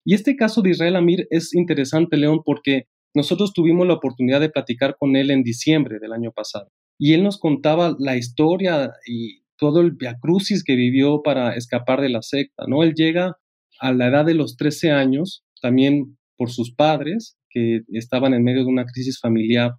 Y 0.04 0.14
este 0.14 0.36
caso 0.36 0.62
de 0.62 0.70
Israel 0.70 0.96
Amir 0.96 1.26
es 1.30 1.54
interesante, 1.54 2.16
León, 2.16 2.42
porque 2.44 2.84
nosotros 3.14 3.52
tuvimos 3.52 3.86
la 3.86 3.94
oportunidad 3.94 4.40
de 4.40 4.50
platicar 4.50 4.96
con 4.98 5.16
él 5.16 5.30
en 5.30 5.42
diciembre 5.42 5.98
del 5.98 6.12
año 6.12 6.32
pasado 6.32 6.68
y 6.98 7.14
él 7.14 7.24
nos 7.24 7.38
contaba 7.38 7.96
la 7.98 8.16
historia 8.16 8.92
y 9.06 9.41
todo 9.62 9.80
el 9.80 9.92
viacrucis 9.92 10.64
que 10.64 10.74
vivió 10.74 11.22
para 11.22 11.54
escapar 11.54 12.00
de 12.00 12.08
la 12.08 12.20
secta, 12.20 12.64
¿no? 12.66 12.82
Él 12.82 12.94
llega 12.94 13.36
a 13.78 13.92
la 13.92 14.08
edad 14.08 14.24
de 14.24 14.34
los 14.34 14.56
13 14.56 14.90
años, 14.90 15.44
también 15.60 16.18
por 16.36 16.50
sus 16.50 16.74
padres, 16.74 17.36
que 17.48 17.82
estaban 17.92 18.34
en 18.34 18.42
medio 18.42 18.62
de 18.62 18.70
una 18.70 18.86
crisis 18.86 19.20
familiar 19.20 19.74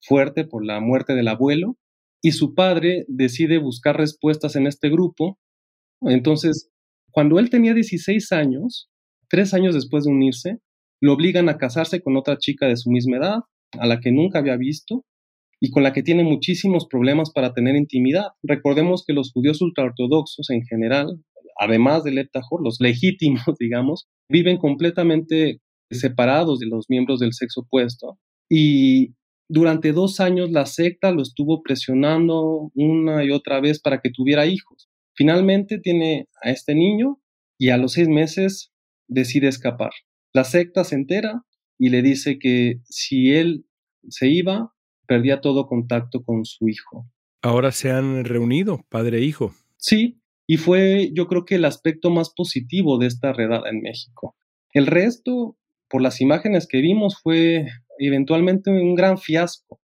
fuerte 0.00 0.44
por 0.44 0.64
la 0.64 0.78
muerte 0.78 1.16
del 1.16 1.26
abuelo, 1.26 1.76
y 2.22 2.30
su 2.30 2.54
padre 2.54 3.06
decide 3.08 3.58
buscar 3.58 3.96
respuestas 3.96 4.54
en 4.54 4.68
este 4.68 4.88
grupo. 4.88 5.36
Entonces, 6.02 6.70
cuando 7.10 7.40
él 7.40 7.50
tenía 7.50 7.74
16 7.74 8.30
años, 8.30 8.88
tres 9.28 9.52
años 9.52 9.74
después 9.74 10.04
de 10.04 10.12
unirse, 10.12 10.58
lo 11.00 11.14
obligan 11.14 11.48
a 11.48 11.58
casarse 11.58 12.00
con 12.02 12.16
otra 12.16 12.38
chica 12.38 12.68
de 12.68 12.76
su 12.76 12.88
misma 12.88 13.16
edad, 13.16 13.38
a 13.80 13.86
la 13.88 13.98
que 13.98 14.12
nunca 14.12 14.38
había 14.38 14.56
visto 14.56 15.04
y 15.64 15.70
con 15.70 15.82
la 15.82 15.94
que 15.94 16.02
tiene 16.02 16.24
muchísimos 16.24 16.86
problemas 16.86 17.30
para 17.30 17.54
tener 17.54 17.74
intimidad. 17.74 18.26
Recordemos 18.42 19.02
que 19.06 19.14
los 19.14 19.32
judíos 19.32 19.62
ultraortodoxos 19.62 20.50
en 20.50 20.62
general, 20.66 21.24
además 21.58 22.04
del 22.04 22.16
Leptajor, 22.16 22.62
los 22.62 22.80
legítimos, 22.80 23.42
digamos, 23.58 24.06
viven 24.28 24.58
completamente 24.58 25.62
separados 25.90 26.58
de 26.58 26.66
los 26.66 26.90
miembros 26.90 27.18
del 27.18 27.32
sexo 27.32 27.62
opuesto 27.62 28.18
y 28.50 29.14
durante 29.48 29.92
dos 29.92 30.20
años 30.20 30.50
la 30.50 30.66
secta 30.66 31.12
lo 31.12 31.22
estuvo 31.22 31.62
presionando 31.62 32.70
una 32.74 33.24
y 33.24 33.30
otra 33.30 33.58
vez 33.62 33.80
para 33.80 34.02
que 34.02 34.10
tuviera 34.10 34.44
hijos. 34.44 34.90
Finalmente 35.16 35.78
tiene 35.78 36.28
a 36.42 36.50
este 36.50 36.74
niño 36.74 37.22
y 37.58 37.70
a 37.70 37.78
los 37.78 37.92
seis 37.92 38.08
meses 38.08 38.70
decide 39.08 39.48
escapar. 39.48 39.92
La 40.34 40.44
secta 40.44 40.84
se 40.84 40.96
entera 40.96 41.42
y 41.78 41.88
le 41.88 42.02
dice 42.02 42.38
que 42.38 42.80
si 42.84 43.30
él 43.32 43.64
se 44.10 44.28
iba, 44.28 44.73
perdía 45.06 45.40
todo 45.40 45.66
contacto 45.66 46.22
con 46.22 46.44
su 46.44 46.68
hijo. 46.68 47.06
Ahora 47.42 47.72
se 47.72 47.90
han 47.90 48.24
reunido, 48.24 48.84
padre 48.88 49.18
e 49.18 49.22
hijo. 49.22 49.54
Sí, 49.76 50.20
y 50.46 50.56
fue 50.56 51.10
yo 51.12 51.26
creo 51.26 51.44
que 51.44 51.56
el 51.56 51.64
aspecto 51.64 52.10
más 52.10 52.30
positivo 52.30 52.98
de 52.98 53.06
esta 53.06 53.32
redada 53.32 53.68
en 53.70 53.80
México. 53.80 54.36
El 54.72 54.86
resto, 54.86 55.56
por 55.88 56.02
las 56.02 56.20
imágenes 56.20 56.66
que 56.66 56.80
vimos, 56.80 57.20
fue 57.22 57.66
eventualmente 57.98 58.70
un 58.70 58.94
gran 58.94 59.18
fiasco. 59.18 59.80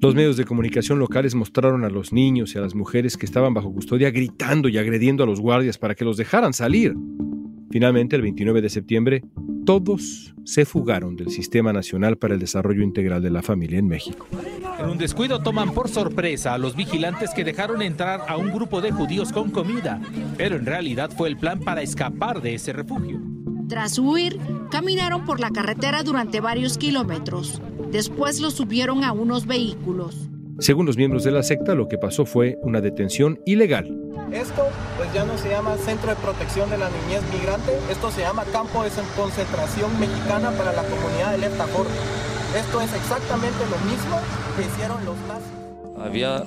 Los 0.00 0.14
medios 0.14 0.36
de 0.36 0.44
comunicación 0.44 0.98
locales 0.98 1.34
mostraron 1.34 1.84
a 1.84 1.88
los 1.88 2.12
niños 2.12 2.54
y 2.54 2.58
a 2.58 2.60
las 2.60 2.74
mujeres 2.74 3.16
que 3.16 3.26
estaban 3.26 3.54
bajo 3.54 3.72
custodia 3.72 4.10
gritando 4.10 4.68
y 4.68 4.78
agrediendo 4.78 5.24
a 5.24 5.26
los 5.26 5.40
guardias 5.40 5.78
para 5.78 5.94
que 5.94 6.04
los 6.04 6.16
dejaran 6.16 6.52
salir. 6.52 6.94
Finalmente, 7.76 8.16
el 8.16 8.22
29 8.22 8.62
de 8.62 8.70
septiembre, 8.70 9.22
todos 9.66 10.34
se 10.44 10.64
fugaron 10.64 11.14
del 11.14 11.28
Sistema 11.28 11.74
Nacional 11.74 12.16
para 12.16 12.32
el 12.32 12.40
Desarrollo 12.40 12.82
Integral 12.82 13.22
de 13.22 13.28
la 13.28 13.42
Familia 13.42 13.78
en 13.78 13.86
México. 13.86 14.26
En 14.78 14.88
un 14.88 14.96
descuido 14.96 15.42
toman 15.42 15.74
por 15.74 15.90
sorpresa 15.90 16.54
a 16.54 16.58
los 16.58 16.74
vigilantes 16.74 17.34
que 17.34 17.44
dejaron 17.44 17.82
entrar 17.82 18.22
a 18.28 18.38
un 18.38 18.50
grupo 18.50 18.80
de 18.80 18.92
judíos 18.92 19.30
con 19.30 19.50
comida, 19.50 20.00
pero 20.38 20.56
en 20.56 20.64
realidad 20.64 21.10
fue 21.14 21.28
el 21.28 21.36
plan 21.36 21.60
para 21.60 21.82
escapar 21.82 22.40
de 22.40 22.54
ese 22.54 22.72
refugio. 22.72 23.20
Tras 23.68 23.98
huir, 23.98 24.38
caminaron 24.70 25.26
por 25.26 25.38
la 25.38 25.50
carretera 25.50 26.02
durante 26.02 26.40
varios 26.40 26.78
kilómetros. 26.78 27.60
Después 27.92 28.40
los 28.40 28.54
subieron 28.54 29.04
a 29.04 29.12
unos 29.12 29.44
vehículos. 29.46 30.30
Según 30.60 30.86
los 30.86 30.96
miembros 30.96 31.24
de 31.24 31.32
la 31.32 31.42
secta, 31.42 31.74
lo 31.74 31.88
que 31.88 31.98
pasó 31.98 32.24
fue 32.24 32.56
una 32.62 32.80
detención 32.80 33.38
ilegal. 33.44 34.05
Esto 34.32 34.68
pues 34.96 35.12
ya 35.14 35.24
no 35.24 35.38
se 35.38 35.50
llama 35.50 35.76
Centro 35.76 36.10
de 36.10 36.16
Protección 36.16 36.68
de 36.68 36.78
la 36.78 36.90
Niñez 36.90 37.22
Migrante, 37.32 37.78
esto 37.90 38.10
se 38.10 38.22
llama 38.22 38.44
Campo 38.52 38.82
de 38.82 38.90
Concentración 39.16 39.98
Mexicana 40.00 40.50
para 40.50 40.72
la 40.72 40.82
Comunidad 40.82 41.32
de 41.32 41.38
Leptajor. 41.38 41.86
Esto 42.56 42.80
es 42.80 42.92
exactamente 42.92 43.58
lo 43.70 43.78
mismo 43.88 44.18
que 44.56 44.62
hicieron 44.62 45.04
los 45.04 45.16
nazis. 45.28 45.46
Había 45.98 46.42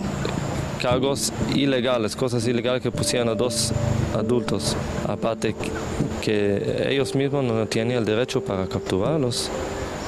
cargos 0.82 1.32
ilegales, 1.56 2.16
cosas 2.16 2.46
ilegales 2.48 2.82
que 2.82 2.92
pusieron 2.92 3.30
a 3.30 3.36
dos 3.36 3.72
adultos, 4.14 4.76
aparte 5.08 5.56
que 6.22 6.88
ellos 6.90 7.16
mismos 7.16 7.46
no 7.46 7.66
tienen 7.66 7.98
el 7.98 8.06
derecho 8.06 8.44
para 8.44 8.68
capturarlos, 8.68 9.50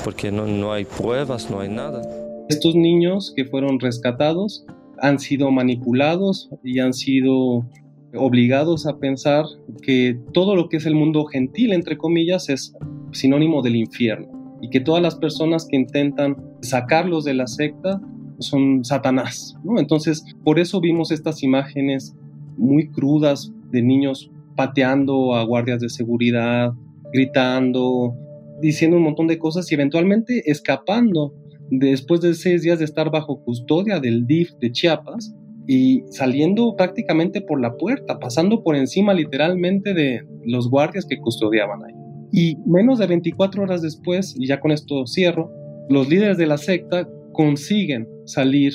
porque 0.03 0.29
no, 0.29 0.45
no 0.45 0.73
hay 0.73 0.83
pruebas, 0.83 1.49
no 1.49 1.61
hay 1.61 1.69
nada. 1.69 2.01
Estos 2.49 2.75
niños 2.75 3.31
que 3.33 3.45
fueron 3.45 3.79
rescatados 3.79 4.65
han 5.01 5.19
sido 5.19 5.51
manipulados 5.51 6.49
y 6.63 6.79
han 6.79 6.93
sido 6.93 7.65
obligados 8.13 8.85
a 8.87 8.97
pensar 8.97 9.45
que 9.81 10.19
todo 10.33 10.55
lo 10.55 10.69
que 10.69 10.77
es 10.77 10.85
el 10.85 10.95
mundo 10.95 11.25
gentil, 11.25 11.73
entre 11.73 11.97
comillas, 11.97 12.49
es 12.49 12.75
sinónimo 13.11 13.61
del 13.61 13.75
infierno 13.75 14.59
y 14.61 14.69
que 14.69 14.79
todas 14.79 15.01
las 15.01 15.15
personas 15.15 15.65
que 15.67 15.75
intentan 15.75 16.37
sacarlos 16.61 17.23
de 17.23 17.33
la 17.33 17.47
secta 17.47 17.99
son 18.39 18.83
Satanás, 18.85 19.55
¿no? 19.63 19.79
Entonces, 19.79 20.23
por 20.43 20.59
eso 20.59 20.79
vimos 20.81 21.11
estas 21.11 21.43
imágenes 21.43 22.15
muy 22.57 22.89
crudas 22.89 23.51
de 23.71 23.81
niños 23.81 24.31
pateando 24.55 25.35
a 25.35 25.43
guardias 25.43 25.79
de 25.79 25.89
seguridad, 25.89 26.73
gritando, 27.13 28.13
diciendo 28.61 28.97
un 28.97 29.03
montón 29.03 29.27
de 29.27 29.39
cosas 29.39 29.71
y 29.71 29.75
eventualmente 29.75 30.49
escapando 30.49 31.33
después 31.71 32.21
de 32.21 32.33
seis 32.33 32.61
días 32.61 32.79
de 32.79 32.85
estar 32.85 33.09
bajo 33.09 33.41
custodia 33.43 33.99
del 33.99 34.27
DIF 34.27 34.51
de 34.59 34.71
Chiapas 34.71 35.33
y 35.67 36.03
saliendo 36.09 36.75
prácticamente 36.75 37.41
por 37.41 37.61
la 37.61 37.75
puerta, 37.77 38.19
pasando 38.19 38.61
por 38.61 38.75
encima 38.75 39.13
literalmente 39.13 39.93
de 39.93 40.21
los 40.45 40.69
guardias 40.69 41.05
que 41.05 41.17
custodiaban 41.17 41.83
ahí. 41.83 41.93
Y 42.33 42.57
menos 42.65 42.99
de 42.99 43.07
24 43.07 43.63
horas 43.63 43.81
después, 43.81 44.35
y 44.37 44.47
ya 44.47 44.59
con 44.59 44.71
esto 44.71 45.05
cierro, 45.07 45.51
los 45.89 46.09
líderes 46.09 46.37
de 46.37 46.47
la 46.47 46.57
secta 46.57 47.07
consiguen 47.33 48.07
salir 48.25 48.73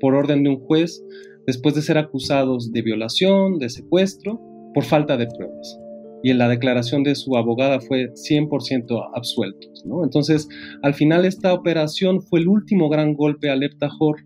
por 0.00 0.14
orden 0.14 0.42
de 0.42 0.50
un 0.50 0.60
juez 0.60 1.02
después 1.46 1.74
de 1.74 1.82
ser 1.82 1.98
acusados 1.98 2.72
de 2.72 2.82
violación, 2.82 3.58
de 3.58 3.68
secuestro, 3.68 4.40
por 4.74 4.84
falta 4.84 5.16
de 5.16 5.26
pruebas. 5.26 5.78
Y 6.22 6.30
en 6.30 6.38
la 6.38 6.48
declaración 6.48 7.02
de 7.02 7.14
su 7.14 7.36
abogada 7.36 7.80
fue 7.80 8.10
100% 8.12 9.10
absueltos. 9.14 9.84
¿no? 9.86 10.04
Entonces, 10.04 10.48
al 10.82 10.94
final 10.94 11.24
esta 11.24 11.54
operación 11.54 12.22
fue 12.22 12.40
el 12.40 12.48
último 12.48 12.88
gran 12.88 13.14
golpe 13.14 13.50
a 13.50 13.56
Leptajor, 13.56 14.16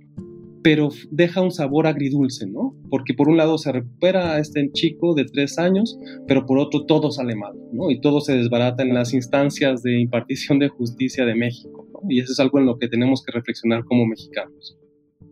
pero 0.62 0.90
deja 1.10 1.40
un 1.40 1.50
sabor 1.50 1.86
agridulce, 1.86 2.46
¿no? 2.46 2.76
Porque 2.88 3.14
por 3.14 3.28
un 3.28 3.36
lado 3.36 3.58
se 3.58 3.72
recupera 3.72 4.34
a 4.34 4.38
este 4.38 4.70
chico 4.72 5.14
de 5.14 5.24
tres 5.24 5.58
años, 5.58 5.98
pero 6.28 6.46
por 6.46 6.58
otro 6.58 6.84
todo 6.86 7.10
sale 7.10 7.34
mal, 7.34 7.52
¿no? 7.72 7.90
Y 7.90 8.00
todo 8.00 8.20
se 8.20 8.36
desbarata 8.36 8.82
en 8.82 8.94
las 8.94 9.12
instancias 9.12 9.82
de 9.82 10.00
impartición 10.00 10.60
de 10.60 10.68
justicia 10.68 11.24
de 11.24 11.34
México, 11.34 11.88
¿no? 11.92 12.00
Y 12.08 12.20
eso 12.20 12.32
es 12.32 12.40
algo 12.40 12.60
en 12.60 12.66
lo 12.66 12.78
que 12.78 12.88
tenemos 12.88 13.24
que 13.24 13.32
reflexionar 13.32 13.84
como 13.84 14.06
mexicanos. 14.06 14.78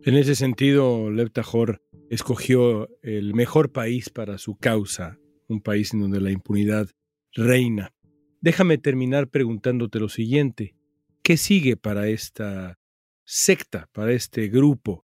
En 0.03 0.15
ese 0.15 0.35
sentido, 0.35 1.11
Lev 1.11 1.31
Tajor 1.31 1.81
escogió 2.09 2.89
el 3.01 3.33
mejor 3.33 3.71
país 3.71 4.09
para 4.09 4.37
su 4.37 4.57
causa, 4.57 5.17
un 5.51 5.61
país 5.61 5.93
en 5.93 6.01
donde 6.01 6.21
la 6.21 6.31
impunidad 6.31 6.87
reina. 7.33 7.93
Déjame 8.41 8.77
terminar 8.77 9.29
preguntándote 9.29 9.99
lo 9.99 10.09
siguiente. 10.09 10.75
¿Qué 11.23 11.37
sigue 11.37 11.77
para 11.77 12.07
esta 12.07 12.79
secta, 13.23 13.87
para 13.93 14.13
este 14.13 14.47
grupo? 14.47 15.05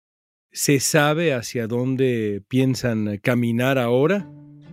¿Se 0.52 0.78
sabe 0.78 1.34
hacia 1.34 1.66
dónde 1.66 2.42
piensan 2.46 3.18
caminar 3.18 3.76
ahora? 3.76 4.30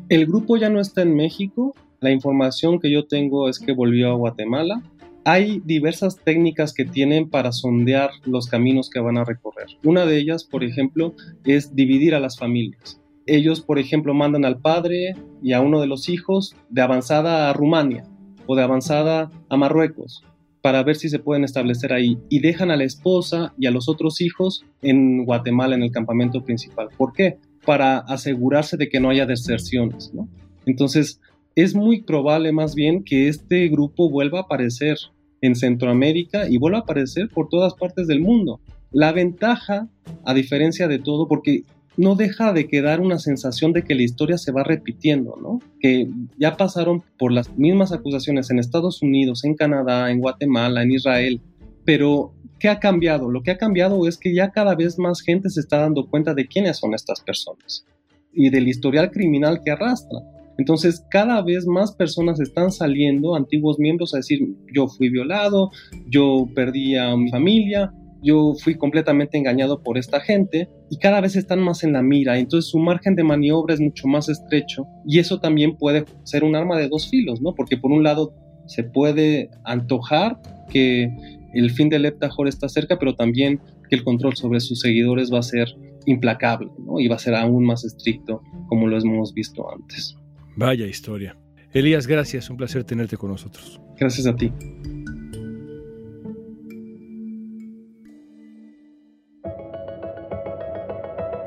El 0.10 0.28
grupo 0.28 0.58
ya 0.58 0.70
no 0.70 0.80
está 0.80 1.02
en 1.02 1.16
México. 1.16 1.74
La 2.00 2.12
información 2.12 2.80
que 2.80 2.92
yo 2.92 3.08
tengo 3.08 3.50
es 3.50 3.58
que 3.58 3.74
volvió 3.74 4.12
a 4.12 4.16
Guatemala 4.16 4.84
Hay 5.24 5.60
diversas 5.66 6.18
técnicas 6.18 6.74
que 6.74 6.86
tienen 6.86 7.30
para 7.30 7.52
sondear 7.52 8.12
los 8.26 8.48
caminos 8.48 8.90
que 8.92 9.00
van 9.00 9.18
a 9.18 9.24
recorrer. 9.24 9.68
Una 9.84 10.06
de 10.06 10.20
ellas, 10.20 10.44
por 10.44 10.64
ejemplo, 10.64 11.16
es 11.46 11.76
dividir 11.76 12.14
a 12.14 12.20
las 12.20 12.38
familias. 12.38 13.01
Ellos, 13.26 13.62
por 13.62 13.80
ejemplo, 13.80 14.14
mandan 14.14 14.46
al 14.46 14.60
padre 14.60 15.16
y 15.42 15.54
a 15.54 15.62
uno 15.62 15.80
de 15.80 15.88
los 15.88 16.10
hijos 16.10 16.56
de 16.70 16.82
avanzada 16.82 17.50
a 17.50 17.54
Rumania 17.54 18.04
o 18.48 18.56
de 18.56 18.64
avanzada 18.64 19.30
a 19.50 19.58
Marruecos 19.58 20.24
para 20.62 20.84
ver 20.84 20.96
si 20.96 21.10
se 21.10 21.20
pueden 21.20 21.44
establecer 21.44 21.94
ahí 21.94 22.18
y 22.30 22.40
dejan 22.40 22.72
a 22.72 22.78
la 22.78 22.84
esposa 22.84 23.54
y 23.58 23.68
a 23.68 23.72
los 23.72 23.90
otros 23.90 24.22
hijos 24.22 24.64
en 24.82 25.26
Guatemala 25.26 25.76
en 25.76 25.84
el 25.84 25.92
campamento 25.92 26.44
principal. 26.44 26.90
¿Por 26.98 27.14
qué? 27.14 27.38
Para 27.66 28.00
asegurarse 28.00 28.78
de 28.78 28.90
que 28.90 29.00
no 29.00 29.10
haya 29.10 29.26
deserciones, 29.26 30.14
¿no? 30.14 30.28
Entonces, 30.66 31.20
es 31.56 31.76
muy 31.76 32.02
probable 32.04 32.52
más 32.52 32.76
bien 32.76 33.04
que 33.04 33.28
este 33.28 33.68
grupo 33.70 34.10
vuelva 34.10 34.40
a 34.40 34.44
aparecer 34.44 34.98
en 35.42 35.56
Centroamérica 35.56 36.48
y 36.48 36.58
vuelva 36.58 36.80
a 36.80 36.82
aparecer 36.82 37.30
por 37.30 37.50
todas 37.50 37.74
partes 37.74 38.08
del 38.08 38.22
mundo. 38.22 38.62
La 38.92 39.12
ventaja, 39.12 39.90
a 40.24 40.34
diferencia 40.34 40.88
de 40.88 41.00
todo, 41.00 41.28
porque 41.28 41.64
no 41.98 42.16
deja 42.16 42.54
de 42.54 42.68
quedar 42.68 43.02
una 43.02 43.20
sensación 43.20 43.74
de 43.74 43.84
que 43.84 43.96
la 43.96 44.04
historia 44.04 44.38
se 44.38 44.52
va 44.52 44.64
repitiendo, 44.64 45.38
¿no? 45.42 45.60
Que 45.80 46.08
ya 46.38 46.58
pasaron 46.58 47.04
por 47.18 47.32
las 47.32 47.58
mismas 47.58 47.92
acusaciones 47.92 48.50
en 48.50 48.60
Estados 48.60 49.02
Unidos, 49.02 49.44
en 49.44 49.56
Canadá, 49.56 50.10
en 50.10 50.20
Guatemala, 50.20 50.84
en 50.84 50.92
Israel, 50.92 51.42
pero 51.86 52.34
¿qué 52.60 52.70
ha 52.70 52.80
cambiado? 52.80 53.30
Lo 53.30 53.42
que 53.42 53.52
ha 53.52 53.58
cambiado 53.58 54.08
es 54.08 54.18
que 54.18 54.34
ya 54.34 54.52
cada 54.52 54.76
vez 54.76 54.98
más 54.98 55.22
gente 55.22 55.50
se 55.50 55.60
está 55.60 55.78
dando 55.78 56.08
cuenta 56.08 56.34
de 56.34 56.48
quiénes 56.48 56.78
son 56.78 56.94
estas 56.94 57.22
personas 57.22 57.86
y 58.34 58.50
del 58.50 58.68
historial 58.68 59.12
criminal 59.12 59.62
que 59.64 59.72
arrastran. 59.72 60.24
Entonces, 60.58 61.04
cada 61.10 61.42
vez 61.42 61.66
más 61.66 61.92
personas 61.92 62.40
están 62.40 62.72
saliendo, 62.72 63.36
antiguos 63.36 63.80
miembros, 63.80 64.14
a 64.14 64.18
decir, 64.18 64.56
yo 64.72 64.88
fui 64.88 65.10
violado, 65.10 65.72
yo 66.08 66.48
perdí 66.54 66.96
a 66.96 67.16
mi 67.18 67.32
familia, 67.32 67.92
yo 68.22 68.54
fui 68.62 68.76
completamente 68.76 69.38
engañado 69.38 69.82
por 69.82 69.98
esta 69.98 70.20
gente 70.20 70.70
y 70.90 70.98
cada 70.98 71.22
vez 71.22 71.36
están 71.36 71.60
más 71.60 71.84
en 71.84 71.94
la 71.94 72.02
mira, 72.02 72.38
entonces 72.38 72.70
su 72.70 72.80
margen 72.80 73.16
de 73.16 73.24
maniobra 73.24 73.74
es 73.74 73.80
mucho 73.80 74.08
más 74.08 74.30
estrecho 74.30 74.86
y 75.06 75.20
eso 75.20 75.40
también 75.40 75.78
puede 75.78 76.06
ser 76.24 76.44
un 76.44 76.56
arma 76.56 76.78
de 76.78 76.88
dos 76.88 77.10
filos, 77.10 77.42
¿no? 77.42 77.54
Porque 77.56 77.78
por 77.78 77.92
un 77.92 78.04
lado 78.04 78.34
se 78.68 78.84
puede 78.84 79.50
antojar 79.66 80.40
que 80.70 81.10
el 81.54 81.72
fin 81.72 81.90
del 81.90 82.04
Leptajor 82.04 82.48
está 82.48 82.70
cerca, 82.70 82.98
pero 82.98 83.16
también 83.16 83.60
que 83.90 83.96
el 83.96 84.04
control 84.04 84.36
sobre 84.36 84.60
sus 84.60 84.80
seguidores 84.80 85.32
va 85.32 85.40
a 85.40 85.44
ser 85.44 85.68
implacable, 86.06 86.70
¿no? 86.86 87.00
Y 87.00 87.08
va 87.08 87.16
a 87.16 87.20
ser 87.20 87.36
aún 87.36 87.66
más 87.66 87.84
estricto 87.84 88.42
como 88.68 88.88
lo 88.88 88.98
hemos 88.98 89.34
visto 89.34 89.70
antes. 89.72 90.16
Vaya 90.56 90.88
historia. 90.88 91.38
Elías, 91.74 92.08
gracias, 92.08 92.50
un 92.50 92.58
placer 92.58 92.84
tenerte 92.84 93.18
con 93.18 93.32
nosotros. 93.32 93.80
Gracias 93.98 94.28
a 94.28 94.36
ti. 94.36 94.52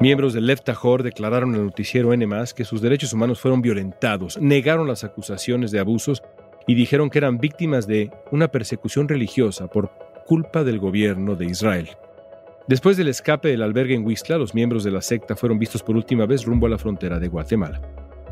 Miembros 0.05 0.35
del 0.35 0.47
Left 0.47 0.65
Tahor 0.65 1.03
declararon 1.03 1.55
al 1.55 1.65
noticiero 1.65 2.13
N+, 2.13 2.29
que 2.55 2.67
sus 2.67 2.83
derechos 2.83 3.15
humanos 3.15 3.41
fueron 3.41 3.63
violentados, 3.63 4.39
negaron 4.39 4.87
las 4.87 5.03
acusaciones 5.03 5.71
de 5.71 5.79
abusos 5.79 6.23
y 6.67 6.75
dijeron 6.75 7.09
que 7.09 7.17
eran 7.17 7.39
víctimas 7.39 7.87
de 7.87 8.11
una 8.31 8.49
persecución 8.49 9.09
religiosa 9.09 9.67
por 9.67 9.91
culpa 10.27 10.63
del 10.63 10.79
gobierno 10.79 11.37
de 11.37 11.47
Israel. 11.47 11.89
Después 12.69 12.99
del 12.99 13.09
escape 13.09 13.49
del 13.49 13.63
albergue 13.63 13.95
en 13.95 14.05
Huistla, 14.05 14.37
los 14.37 14.55
miembros 14.55 14.85
de 14.85 14.91
la 14.91 15.01
secta 15.01 15.37
fueron 15.37 15.59
vistos 15.59 15.83
por 15.83 15.97
última 15.97 16.27
vez 16.27 16.45
rumbo 16.45 16.67
a 16.67 16.69
la 16.69 16.77
frontera 16.77 17.19
de 17.19 17.29
Guatemala. 17.29 17.81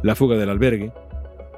La 0.02 0.14
fuga 0.14 0.36
del 0.36 0.50
albergue 0.50 0.92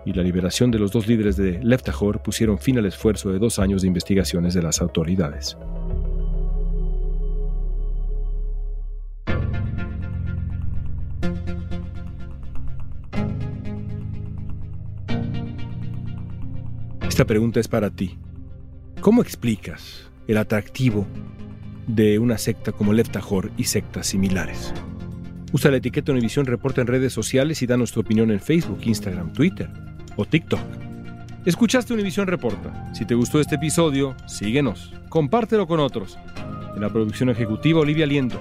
y 0.07 0.13
la 0.13 0.23
liberación 0.23 0.71
de 0.71 0.79
los 0.79 0.93
dos 0.93 1.09
líderes 1.09 1.37
de 1.37 1.59
Leftajor 1.61 2.23
pusieron 2.23 2.59
fin 2.59 2.79
al 2.79 2.87
esfuerzo 2.87 3.33
de 3.33 3.41
dos 3.41 3.59
años 3.59 3.83
de 3.83 3.89
investigaciones 3.89 4.55
de 4.55 4.63
las 4.63 4.81
autoridades. 4.81 5.59
Esta 17.15 17.27
pregunta 17.27 17.61
es 17.61 17.69
para 17.69 17.91
ti. 17.91 18.19
¿Cómo 19.01 19.23
explicas 19.23 20.11
el 20.27 20.37
atractivo 20.37 21.07
de 21.87 22.19
una 22.19 22.39
secta 22.39 22.73
como 22.73 22.93
Leftajor 22.93 23.53
y 23.57 23.63
sectas 23.67 24.09
similares? 24.09 24.75
Usa 25.53 25.71
la 25.71 25.77
etiqueta 25.77 26.11
Univisión 26.11 26.45
Reporta 26.45 26.81
en 26.81 26.89
redes 26.89 27.13
sociales 27.13 27.63
y 27.63 27.69
danos 27.69 27.93
tu 27.93 28.01
opinión 28.01 28.33
en 28.33 28.41
Facebook, 28.41 28.81
Instagram, 28.83 29.33
Twitter 29.33 29.71
o 30.17 30.25
TikTok. 30.25 30.59
Escuchaste 31.47 31.95
Univisión 31.95 32.27
Reporta. 32.27 32.93
Si 32.93 33.05
te 33.05 33.15
gustó 33.15 33.39
este 33.39 33.55
episodio, 33.55 34.17
síguenos, 34.27 34.93
compártelo 35.09 35.69
con 35.69 35.79
otros. 35.79 36.19
En 36.75 36.81
la 36.81 36.91
producción 36.91 37.29
ejecutiva, 37.29 37.79
Olivia 37.79 38.07
Liendo. 38.07 38.41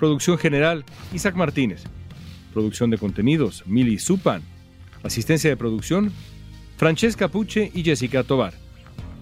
Producción 0.00 0.38
general, 0.38 0.84
Isaac 1.14 1.36
Martínez. 1.36 1.84
Producción 2.52 2.90
de 2.90 2.98
contenidos, 2.98 3.62
Mili 3.64 4.00
Supan. 4.00 4.42
Asistencia 5.04 5.48
de 5.50 5.56
producción, 5.56 6.10
Francesca 6.82 7.28
Puche 7.28 7.70
y 7.72 7.84
Jessica 7.84 8.24
Tobar. 8.24 8.54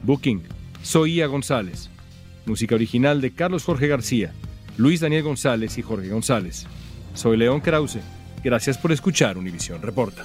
Booking, 0.02 0.44
Soía 0.82 1.26
González. 1.26 1.90
Música 2.46 2.74
original 2.74 3.20
de 3.20 3.32
Carlos 3.34 3.64
Jorge 3.64 3.86
García, 3.86 4.32
Luis 4.78 5.00
Daniel 5.00 5.24
González 5.24 5.76
y 5.76 5.82
Jorge 5.82 6.08
González. 6.08 6.66
Soy 7.12 7.36
León 7.36 7.60
Krause. 7.60 7.98
Gracias 8.42 8.78
por 8.78 8.92
escuchar 8.92 9.36
Univisión 9.36 9.82
Reporta. 9.82 10.24